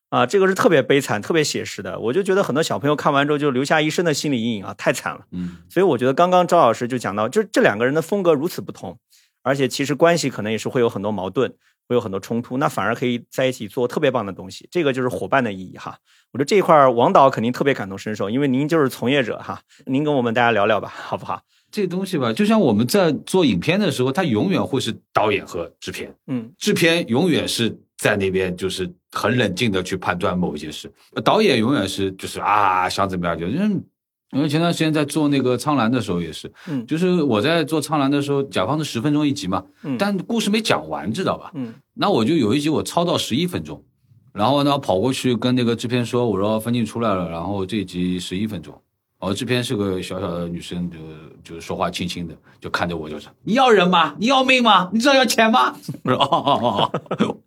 [0.10, 5.22] 啊，这个是特别悲惨、特别写实的，我就觉得很多小朋友看完之后就留下一身的心理阴影啊，太惨了。
[5.32, 8.98] 嗯，所以我觉得刚刚赵老师就讲到，就这两个人的风格如此不同，
[9.44, 11.54] 而且其实关系可能也是会有很多矛盾，
[11.88, 16.00] 会有很多冲突，那反而可以在一起做特别棒的东西，这个就是伙伴的意义哈。
[16.32, 21.42] 我觉得这一块王导肯定特别感同身受，因为您就是从业者哈，您跟我们大家聊聊吧，好不好？
[21.72, 30.92] 这东西吧，就像我们在做影片的时候，它永远会是导演和制片，嗯，制片永远是在那边就是很冷静的去判断某一些事，
[31.24, 33.84] 导演永远是就是啊想怎么样就嗯。
[34.32, 41.50] 因为前段时间在做那个《苍兰》的时候也是，嗯就是我在做《苍兰》的时候，甲方是十分钟一集嘛，嗯但故事没讲完，知道吧？
[41.56, 43.84] 嗯那我就有一集我超到十一分钟，
[44.34, 48.74] 然后呢跑过去跟那个制片说，我说分镜出来了，然后这一集十一分钟。
[49.20, 54.16] 哦，制片是个小小的女生，就就说话轻轻的，就看着我就是：“你要人吗？
[54.18, 54.90] 你要命吗？
[54.94, 56.90] 你知道要钱吗？” 我说：“哦哦哦
[57.20, 57.38] 哦。”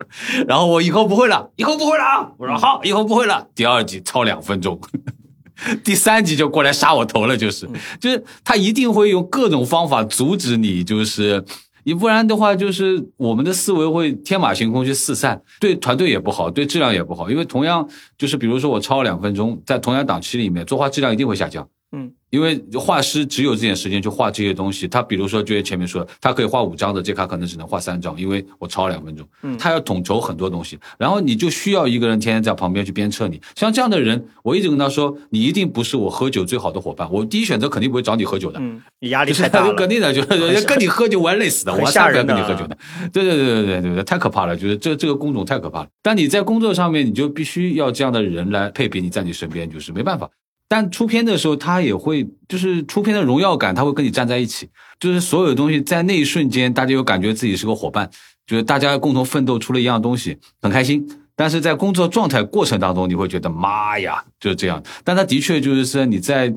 [0.46, 2.30] 然后我以后不会了，以后不会了啊！
[2.36, 4.78] 我说：“好，以后不会了。”第二集超两分钟，
[5.82, 7.66] 第三集就过来杀我头了，就是
[7.98, 11.42] 就是他一定会用各种方法阻止你，就是。
[11.84, 17.30] 你不然的话，就是我们的思维会天马行空去四散，对团队也不好，对质量也不好。
[17.30, 21.68] 因为同样就是，比如说我超两分钟，在同样档期里面，作画质量一定会下降。
[21.92, 29.26] 嗯，因为画师只有这点时间去画这些东西，他比如说就像前面说的，他可以画五张的，这卡可能只能画三张，因为我超两分钟。
[29.42, 33.40] 嗯他要统筹很多东西，然后你就需要一个人天天在旁边去鞭策你。
[33.54, 38.58] 像这样的人，我一直跟他说，你一定不是我喝酒最好的伙伴，我第一选择肯定不会找你喝酒的。
[38.58, 39.86] 嗯，你压就是力太大了肯。
[39.86, 42.78] 定的，就是跟你喝酒我要累死的，很我才不要跟你喝酒的。
[43.12, 45.88] 对对对对对对对，太可怕了，就是这这个工种太可怕了。
[46.02, 50.30] 但你在工作上面，你就必须要这样的人来配比你在你身边，就是没办法。
[50.72, 58.08] 但出片的时候，他也会就是出片的荣耀感，他会跟你站在一起，就是所有东西在那一瞬间，大家又感觉自己是个伙伴，
[58.46, 61.06] 就是大家共同奋斗出了一样东西，很开心。
[61.36, 64.82] 但是在工作状态过程当中，你会觉得妈呀，就是这样。
[65.04, 66.50] 但他的确就是说你在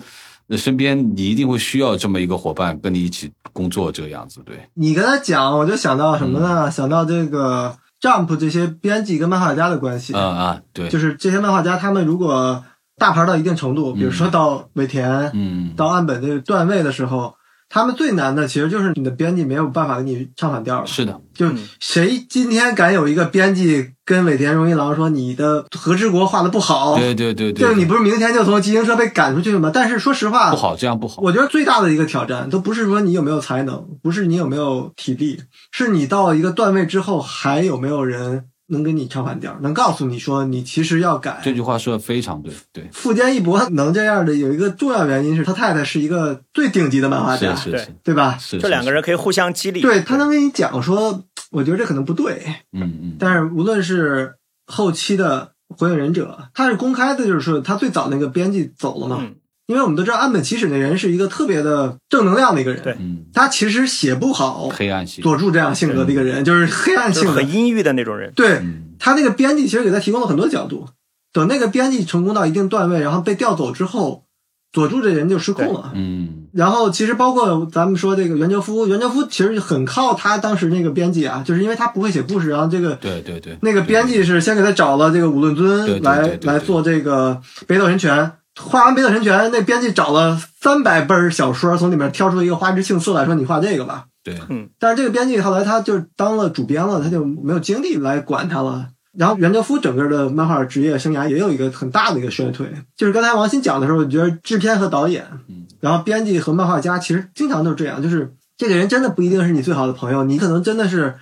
[0.51, 4.56] 身边，你一定会需要这么一个伙伴跟你一起工作这个样子，对。
[4.75, 6.71] 你跟他讲，我就想到什么呢？
[6.71, 12.63] 想到这个 Jump 这些编辑跟漫画家的关系，啊啊，对，就是这些漫画家他们如果
[12.97, 17.36] 大牌到一定程度，比如说到尾田、嗯，到岸本这个段位的时候，
[17.67, 20.88] 他们最难的其实就是你的编辑没有办法给你唱反调了。
[20.88, 29.71] 是的，就嗯谁今天敢有一个编辑跟尾田荣一郎说你的和之国画的不好，对对对对，就是你不是明天就从集英社被赶出去了吗？
[29.73, 31.21] 但是说实话，不好，这样不好。
[31.21, 41.39] 我觉得最大的一个挑战，都不是说你有没有才能，不是你有没有体力，是你到一个段位之后，还有没有人能给你唱反调，能告诉你说你其实要改。
[41.43, 48.38] 这句话说的非常对，对，富坚义博能这样的有一个重要原因是他太太是一个最顶级的漫画家，对是是是对吧？
[48.39, 49.82] 是，这两个人，人可以互相激励。
[49.82, 59.36] 对他能跟你讲说，我觉得这可能不对，嗯嗯，但是无论是后期的《火影忍者》，他是公开的，就是说他最早那个编辑走了嘛，嗯
[59.67, 67.54] 因为我们都知道岸本齐史那人是一个特别的正能量的一个人，他其实写不好黑暗系，佐助这样性格的一个人，就是黑暗性格就是很。
[67.54, 68.32] 阴郁的那种人。
[68.36, 70.88] 对嗯他那个编辑其实给他提供了很多角度。
[71.34, 74.23] 等那个编辑成功到一定段位，然后被调走之后，
[74.71, 75.91] 佐助这人就失控了。
[75.93, 88.32] 嗯然后其实包括咱们说这个袁哲夫，袁哲夫其实很靠他当时那个编辑啊，就是因为他不会写故事，然后这个对对对，那个编辑是先给他找了这个武论对对尊来对对对来做这个北斗神拳。
[88.59, 94.35] 画完北斗神拳，那编辑找了三百本小说，从里面挑出一个花枝庆次来说：“你画这个吧。”对，
[94.79, 98.87] 但是这个编辑后来他就当了主编了，他就没有精力来管他了。
[99.17, 111.15] 然后袁哲夫整个的漫画职业生涯也有一个很大的一个衰退，就是刚才王鑫讲的时候，我觉得制片和导演，嗯，然后编辑和漫画家其实经常都是这样，就是这个人真的不一定是你最好的朋友，你可能真的是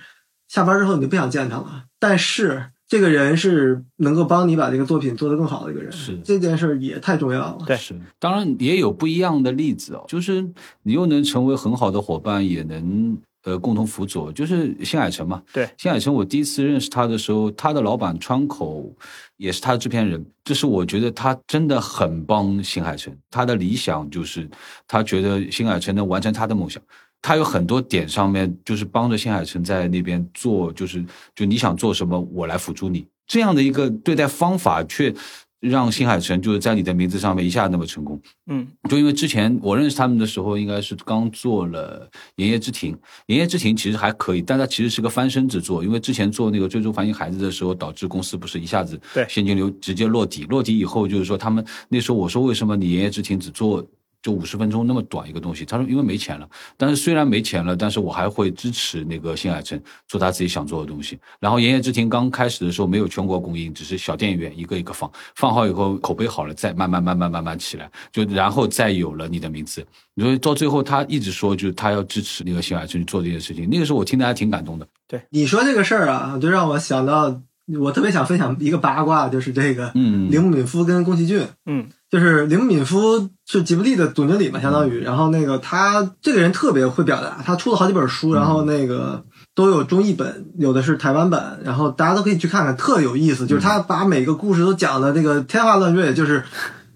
[0.48, 7.58] 下班之后你就不想见他了，但是这个人是能够帮你把这个作品做得更好的一个人，是这件事儿也太重要了。
[7.66, 10.46] 对是，当然也有不一样的例子哦，就是
[10.82, 15.42] 你又能成为很好的伙伴，也能呃共同辅佐，就是新海诚嘛。
[15.52, 18.94] 对，新海诚，我第一次认识他的时候，他的老板川口
[19.38, 23.16] 也是他的制片人，这是我觉得他真的很帮新海诚。
[23.30, 24.48] 他的理想就是
[24.86, 26.82] 他觉得新海诚能完成他的梦想。
[27.26, 31.02] 他有很多点上面就是帮着新海诚在那边做，就是
[31.34, 35.10] 就你想做什么，我来辅助你这样的一个对待方法，却
[35.58, 38.20] 让新海诚就是在你的名字上面一下那么成功。
[38.48, 42.06] 嗯，就因为之前我认识他们的时候，应该是刚做了
[42.36, 42.92] 《炎夜之庭》，
[43.28, 53.82] 《炎夜之庭》其实还可以，但它其实是个翻身之作，因为之前做那个《追逐繁星孩子》的时候，导致公司不是一下子对现金流直接落底，落底以后就是说他们那时候我说为什么你《炎夜之庭》只做。
[54.24, 61.18] 就五十分钟那么短一个东西，他说因为没钱了，但是虽然没钱了，但是我还会支持那个新海诚做他自己想做的东西。
[61.38, 69.86] 然后《言叶之庭》刚开始的时候没有全国供应，只是小电影院一个一个放，放好以后口碑好了，再慢慢慢慢慢慢起来，就然后再有了你的名字。
[70.16, 73.68] 所以到最后他一直说，就是他要支持那个新海诚去做这件事情。
[73.68, 74.88] 那个时候我听的还挺感动的。
[75.06, 77.42] 对你说这个事儿啊，就让我想到，
[77.78, 81.46] 我特别想分享一个八卦，就是这个嗯，铃木敏夫跟宫崎骏。
[81.66, 85.00] 嗯，就是林敏夫是吉卜力的总经理嘛，相当于。
[85.00, 93.48] 然后那个他这个人特别会表达，他出了好几本书，然后那个都有中译本，有的是台湾本，然后大家都可以去看看，特有意思。
[93.48, 96.44] 就是他把每个故事都讲的这个天花乱坠，就是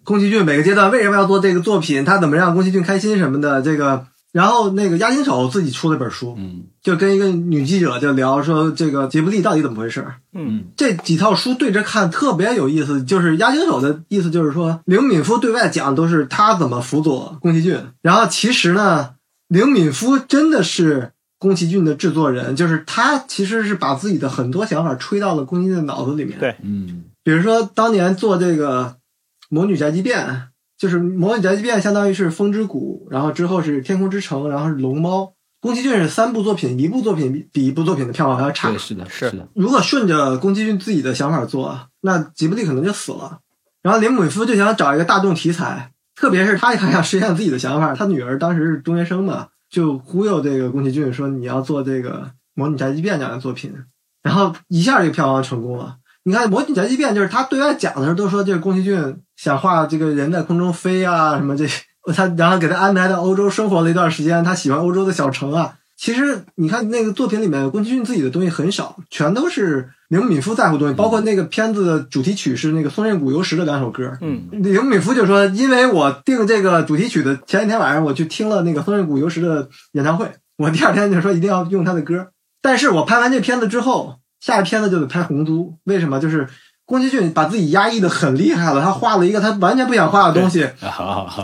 [0.05, 3.61] 宫崎骏每个阶段为什么要做这个作品，他怎么让宫崎骏开心什么的。
[3.61, 10.17] 这个，然后那个押井守自己出了一本书，嗯就跟一个女记者就聊说这个吉卜力到底怎么回事儿。
[10.33, 19.15] 嗯这几套书对着看特别有意思，就是押井守的意思就是说，铃敏夫对外讲都是他怎么辅佐宫崎骏，然后其实呢，
[19.49, 26.39] 铃敏夫真的是宫崎骏的制作人，就是他其实是把自己的很多想法吹到了宫崎骏的脑子里面。
[26.39, 28.85] 对嗯比如说当年做这个
[29.51, 30.27] 《魔女宅急便》，
[30.79, 35.23] 就是《魔女宅急便》相当于是《风之谷》，然后之后是《天空之城》，然后是《龙猫》。
[35.61, 38.71] 宫崎骏是三部作品，一部作品比比一部作品的票房还要差，。
[38.79, 43.41] 是的，是是的，如果顺着宫崎骏自己的想法做，那吉卜力可能就死了。
[43.83, 52.11] 然后铃木敏夫就想找一个大众题材，特别是他还想实现自己的想法，他女儿当时是中学生嘛，就忽悠这个宫崎骏说你要做这个
[52.55, 53.75] 《魔女宅急便》这样的作品，
[54.23, 55.97] 然后一下这个票房成功了。
[56.23, 61.65] 你看《魔女宅急便》，就是他对外讲的时候都说这个宫崎骏想画这个人在空中飞啊什么这，
[62.13, 65.75] 他然后给他安排到欧洲生活了一段时间，他喜欢欧洲的小城啊。
[65.97, 74.17] 其实你看那个作品里面，宫崎骏自己的东西很少，全都是铃木敏夫在乎的东西，包括那个片子的主题曲是那个松任谷由实的两首歌。
[74.21, 82.29] 嗯，铃木敏夫就说，因为我定这个主题曲的前一天晚上，我去听了那个松任谷由实的演唱会，我第二天就说一定要用他的歌。
[82.63, 86.21] 但是我拍完这片子之后，下一片子就得拍《红猪》，为什么？
[86.21, 86.49] 就是
[86.89, 90.67] 宫崎骏把自己压抑的很厉害了，他画了一个他完全不想画的东西。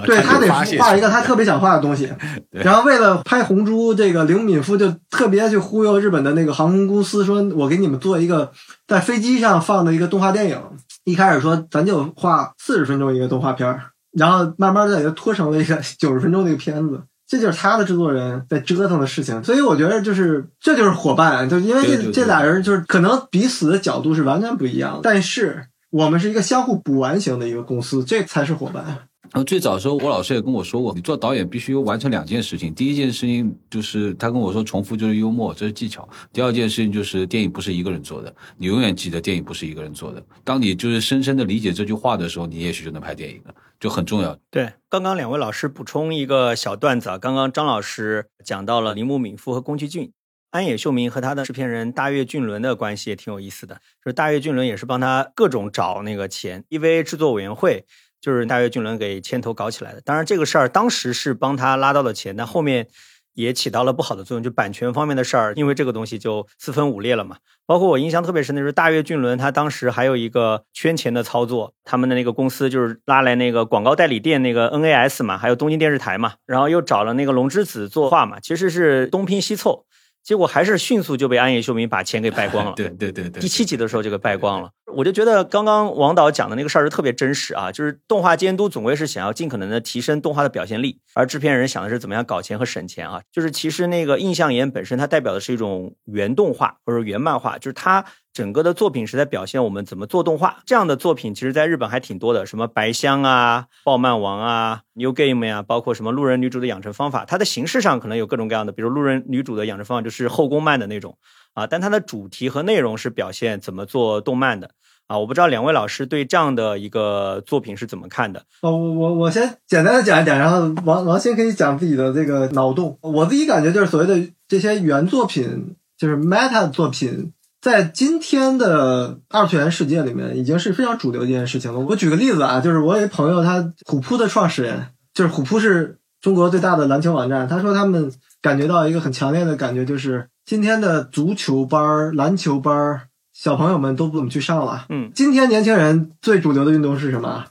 [0.06, 2.10] 对他得画一个他特别想画的东西，
[2.50, 8.50] 然后为了拍《红猪》，这个铃木敏夫就特别去忽悠日本的那个航空公司，说我给你们做一个
[8.88, 10.58] 在飞机上放的一个动画电影。
[11.04, 13.82] 一开始说咱就画四十分钟一个动画片儿，
[14.16, 17.02] 然后慢慢的给它拖成了一个九十分钟的一个片子。
[17.26, 29.08] 这就是他的制作人在折腾的事情，所以我觉得就是这就是伙伴，就因为这这俩人就是可能彼此的角度是完全不一样的，但是我们是一个相互补完型的一个公司，这才是伙伴。
[29.32, 32.72] 然后最早的时候，我老师也跟我说过，你做导演必须完成两件事情。
[32.74, 36.08] 第一件事情就是他跟我说，重复就是幽默，这是技巧。
[36.32, 40.24] 第二件事情就是电影不是一个人做的，你永远记得电影不是一个人做的。
[40.44, 44.38] 当你就是深深的理解这句话的时候，你也许就能拍电影了，就很重要。
[44.50, 50.12] 对，刚刚两位老师补充一个小段子啊，刚刚张老师讲到了铃木敏夫和宫崎骏，
[50.50, 57.84] 安野秀明和他的制片人大月俊伦的关系也挺有意思的，就是大月俊伦也是帮他各种找那个钱，EVA 制作委员会。
[58.24, 62.86] 就是大岳俊伦给牵头搞起来的，当然这个事儿当时是帮他拉到了钱，但后面
[63.34, 67.36] 也起到了不好的作用，就版权方面的事儿，因为这个东西就四分五裂了嘛。
[67.66, 79.84] 包括我印象特别深的就是大岳俊伦，他当时还有一个圈钱的操作，他们的那个公司就是拉来那个广告代理店那个 NAS 嘛，还有东京电视台嘛，然后又找了那个龙之子作画嘛，其实是东拼西凑。
[80.24, 82.72] 结果还是迅速就被安野秀明把钱给败光了。
[82.76, 84.70] 对对对对，第七集的时候就给败光了。
[84.96, 93.20] 我就觉得刚刚王导讲的那个事儿是特别真实啊，就是动画监督总归是想要尽可能的提升动画的表现力，而制片人想的是怎么样搞钱和省钱啊。
[93.30, 98.04] 就是其实那个印象岩本身它代表的是一种原动画或者原漫画，就是它。
[98.34, 111.16] 整个的作品是在表现我们怎么做动画，这样的作品其实在日本还挺多的，什么白箱啊、暴漫王啊、New Game 呀，包括什么路人女主的养成方法，它的形式上可能有各种各样的，比如路人女主的养成方法就是后宫漫的那种
[111.54, 114.72] 啊，但它的主题和内容是表现怎么做动漫的
[115.06, 115.16] 啊。
[115.16, 118.42] 我不知道两位老师对这样的一个作品是怎么看的？
[118.62, 122.98] 哦，我我我先简单的讲一讲，然后王王鑫可以讲自己的这个脑洞。
[123.00, 127.32] 我自己感觉就是所谓的这些原作品，就是 meta 作品。
[127.64, 131.80] 在今天的二次元世界里面，已经是非常主流的一件事情了。
[131.80, 137.48] 我举个例子啊，就是我有一朋友，他虎扑的创始人，就是虎扑是中国最大的篮球网站。
[137.48, 138.12] 他说他们
[138.42, 143.00] 感觉到一个很强烈的感觉，就是今天的足球班、篮球班，
[143.32, 144.84] 小朋友们都不怎么去上了。
[144.90, 147.46] 嗯，今天年轻人最主流的运动是什么？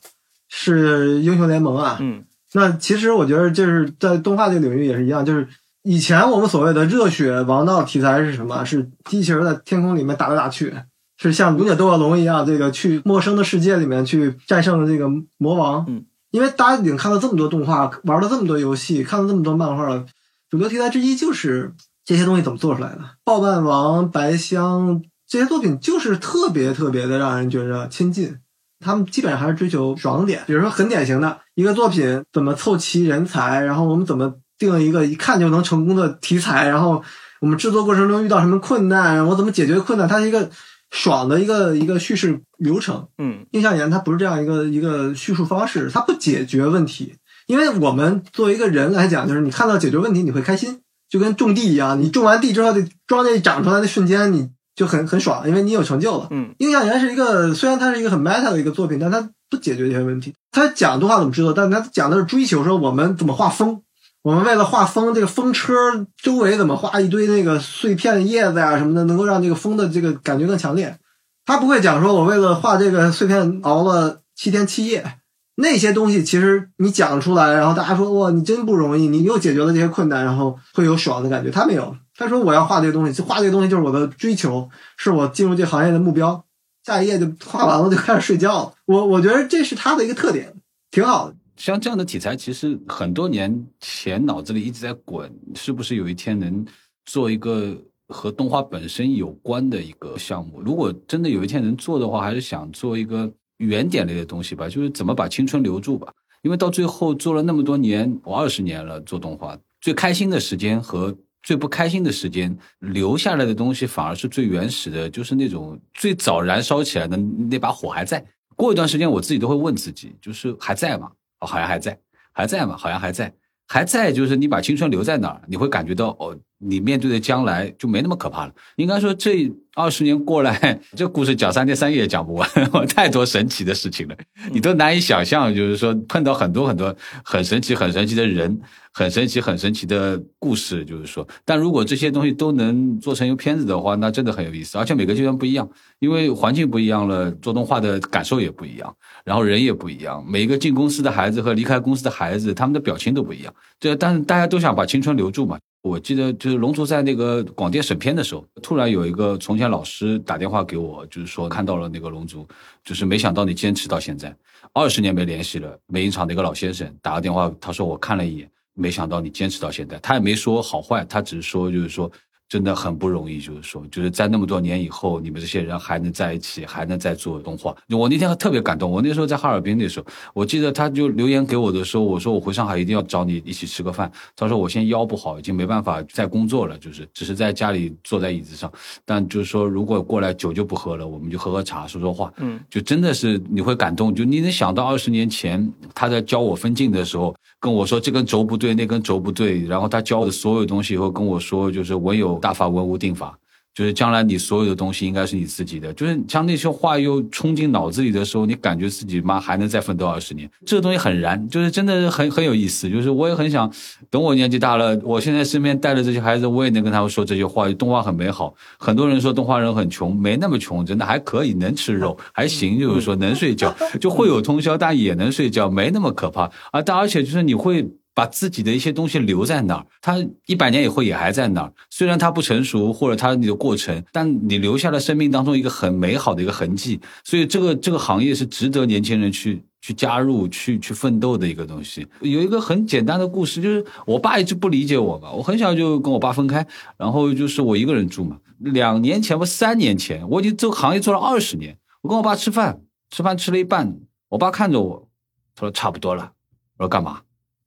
[0.48, 1.98] 是英雄联盟啊。
[2.00, 5.48] 嗯，那其实我觉得就是在动画这个领域也是一样，就是。
[5.84, 8.64] 以前我们所谓的热血王道题材是什么？
[8.64, 10.74] 是机器人在天空里面打来打去，
[11.18, 15.84] 是像勇者斗恶龙一样，这个去陌生的世界里面去战胜这个魔王。
[15.90, 20.06] 嗯，因为大家已经看了这么多动画，玩了这么多游戏，看了这么多漫画了，
[20.50, 21.74] 主流题材之一就是
[22.06, 23.02] 这些东西怎么做出来的？
[23.26, 28.38] 暴漫王、白箱这些作品就是特别特别的让人觉着亲近。
[28.80, 34.36] 他们基本上还是追求爽点，比如说很典型的一个作品，怎么凑齐人才，然后我们怎么。
[34.58, 37.04] 定了一个一看就能成功的题材，然后
[37.42, 40.08] 我们制作过程中遇到什么困难，我怎么解决困难？
[40.08, 40.50] 它是一个
[40.92, 43.08] 爽的一个一个叙事流程。
[43.18, 47.16] 嗯，印象岩它不是这样一个一个叙述方式，它不解决问题。
[47.48, 50.80] 因为我们作为一个人来讲，就是你看到解决问题你会开心，
[51.10, 56.28] 就跟种地一样，你种完地之后，这庄稼长出来的瞬间你就很很爽，因为你有成就了。
[56.32, 60.34] 嗯，印象岩是一个虽然它是一个很 meta 的一个作品，但它不解决这些问题。
[60.52, 63.82] 它讲动画怎么制作，但它讲的是追求说我们怎么画风。
[64.24, 65.74] 我们为了画风，这个风车
[66.16, 70.98] 周围怎么画一堆那个碎片叶子呀什么的，能够让这个风的这个感觉更强烈。
[71.46, 75.20] 他不会讲说，我为了画这个碎片熬了七天七夜，
[75.56, 81.52] 那些东西其实你讲出来，然后大家说哇，你真不容易，你又解决了这些困难，然后会有爽的感觉。
[81.52, 86.46] 他没有，他说我要画这个东西，画这个东西就是我的追求，是我进入这行业的目标。
[86.86, 88.74] 下一页就画完了，就开始睡觉了。
[88.86, 90.54] 我我觉得这是他的一个特点，
[90.92, 91.36] 挺好的。
[91.56, 96.66] 像这样的题材，其实很多年前脑子里一直在滚，是不是有一天能
[97.06, 97.78] 做一个
[98.08, 100.62] 和动画本身有关的一个项目？
[100.62, 106.12] 如果真的有一天能做的话，还是想做一个原点类的东西吧，就是怎么把青春留住吧。
[106.42, 118.26] 因为到最后做了那么多年，我二十年了做动画，最开心的时间和最不开心的时间留下来的东西，反而是最原始的，就是那种最早燃烧起来的那把火还在。
[118.56, 121.12] 过一段时间，我自己都会问自己，就是还在吗？
[121.46, 122.00] 好像还在，
[122.32, 122.76] 还在嘛？
[122.78, 123.34] 好像还在，
[123.68, 124.12] 还在。
[124.12, 126.38] 就是你把青春留在那儿，你会感觉到哦。
[126.60, 128.54] 你面对的将来就没那么可怕了。
[128.78, 132.50] 应该说，这二十年过来，这故事讲三天三夜也讲不完，
[132.88, 134.16] 太多神奇的事情了，
[134.52, 135.54] 你都难以想象。
[135.54, 138.58] 就是说，碰到很多很多很神奇、很神奇的人，
[138.94, 140.86] 很神奇、很神奇的故事。
[140.86, 144.78] 就是说，但如果这些东西都能做成一个片子的话，那真的很有意思。
[144.78, 145.68] 而且每个阶段不一样，
[146.00, 148.96] 因为环境不一样了，做动画的感受也不一样，
[149.26, 150.24] 然后人也不一样。
[150.26, 153.54] 每一个进公司的孩子和离开公司的孩子，他们的表情都不一样。
[153.80, 155.58] 这，但是大家都想把青春留住嘛。
[155.84, 162.44] 我记得就是《龙族》在那个广电审片的时候，突然有一个从前老师打电话给我，就是说看到了那个《龙族》，
[162.86, 164.34] 就是没想到你坚持到现在，
[164.72, 165.78] 二十年没联系了。
[165.88, 170.00] 美影厂的一个老先生打个电话，他说我看了一眼，没想到你坚持到现在。
[170.00, 172.10] 他也没说好坏，他只是说就是说。
[172.54, 177.76] 真的很不容易，就是说，就是在那么多年以后，你们这些人还能在一起，还能再做动画。
[177.90, 178.92] 我那天特别感动。
[178.92, 184.12] 我那时候在哈尔滨，的时候我记得他就留言给我的时候，我说我回上海一定要找你一起吃个饭。
[184.36, 188.72] 他说我现在腰不好，已经没办法再工作了，就是只是在家里坐在椅子上。
[189.04, 192.32] 但就是说，如果过来酒就不喝了，我们就喝喝茶，说说话。
[192.38, 194.14] 嗯，就真的是你会感动。
[194.14, 202.43] 就你能想到二十年前他在教我分镜的时候，跟我说这根轴不对，那根轴不对，然后他教的所有东西以后跟我说，就是我有。
[202.44, 203.38] 大法文无定法。
[203.76, 212.88] 就是将来你所有的东西应该是你自己的，就是像那些话又冲进脑子里的时候，你感觉自己妈还能再奋斗二十年，这个东西很燃，就是真的很很有意思。
[212.88, 213.68] 就是我也很想
[214.12, 217.68] 等我年纪大了，我现在身边带着这些孩子，我也能跟他们说这些话。
[217.72, 226.80] 动画很美好，很多人说动画人很穷，没那么穷，真的还可以，能吃肉，还行，就是说能睡觉，就会有通宵，但也能睡觉，没那么可怕啊。
[226.80, 227.90] 但而且就是你会。
[228.14, 231.74] 把自己的一些东西留在那儿，它一百年以后也还在那儿。
[231.90, 237.00] 虽然它不成熟，或者它你的过程，但你留下了生命当中一个很美好的一个痕迹。
[237.24, 242.06] 所以这个这个行业是值得年轻人去去加入、去去奋斗的一个东西。
[242.22, 245.32] 有一个很简单的故事，就是我爸一直不理解我嘛。
[245.32, 246.66] 我很小就跟我爸分开，
[246.98, 248.38] 然后就是我一个人住嘛。
[248.60, 251.78] 两年前不三年前，我已经这个行业做了二十年。
[252.02, 253.98] 我跟我爸吃饭，吃饭吃了一半，
[254.30, 255.10] 我爸看着我，
[255.56, 256.32] 他说差不多了。
[256.78, 257.22] 我说干嘛？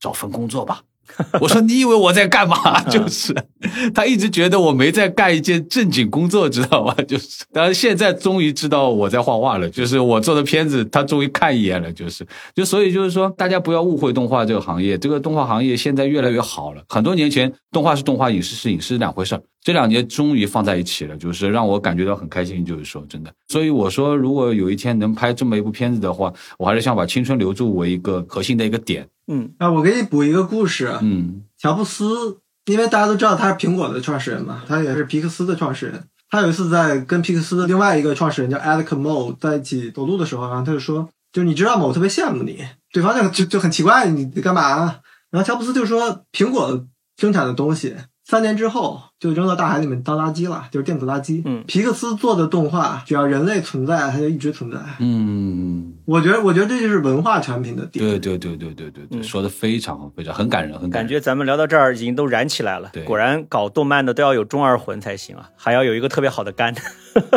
[0.07, 0.83] 找份工作吧，
[1.43, 2.81] 我说你以为我在干嘛？
[2.89, 3.35] 就是
[3.93, 6.95] 他一直觉得我没在干一件正经工作，知道吧？
[7.09, 16.85] 就是，但是现在终于知道我在画画了，就是我做的片子，他终于看一眼了，就是，就所以就是说，大家不要误会动画这个行业，这个动画行业现在越来越好了。
[16.89, 19.43] 很多年前，动画是动画，影视是影视两回事儿。
[19.67, 22.65] 这两年终于放在一起了，就是让我感觉到很开心。
[22.65, 29.09] 就是说，真的，所以我说，如果有一天能拍这么一部片子的话，我还是想把青春留住为一个核心的一个点。
[29.27, 30.97] 嗯，啊，我给你补一个故事。
[31.03, 36.05] 嗯，乔布斯，因为大家都知道他是苹果的创始人嘛，他也是皮克斯的创始人。
[36.31, 41.87] 他有一次在跟皮克斯的另外一个创始人叫 Alex Mo 在一起走路的时候，然后他就说：“就你知道吗？
[41.87, 42.65] 我特别羡慕你。”
[42.95, 45.01] 对方就就就很奇怪，你干嘛？
[45.33, 46.87] 然后乔布斯就说：“苹果
[47.17, 47.97] 生产的东西。”
[48.29, 51.41] 三年之后就扔到大海里面当垃圾了，就是电子垃圾。
[51.47, 54.77] 嗯，皮克斯做的动画，只要人类存在，它就一直存在。
[54.99, 58.05] 嗯，我觉得，我觉得这就是文化产品的点。
[58.05, 62.91] 对对对对对对对，说的非常非常很感人，很感觉咱们聊到这儿已经都燃起来了。
[62.93, 66.75] 对，果然搞动漫的都要有中二魂才行啊，还要有一个特别好的肝。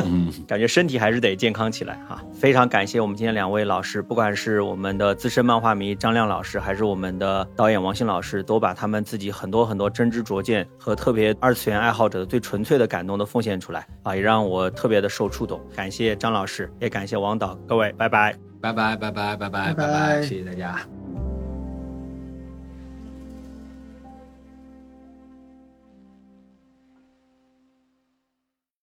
[0.04, 2.22] 嗯，感觉身体还是得健康起来哈。
[2.34, 15.62] 非常感谢我们今天两位老师，不管是我们的资深漫画迷张亮老师，还是我们的导演王鑫老师，都把他们自己很多很多真知灼见和特别二次元爱好者的最纯粹的感动都奉献出来啊，也让我特别的受触动。
[15.76, 20.99] 感谢张老师，也感谢王导，各位拜拜，拜拜，拜拜，拜拜，拜拜，谢谢大家。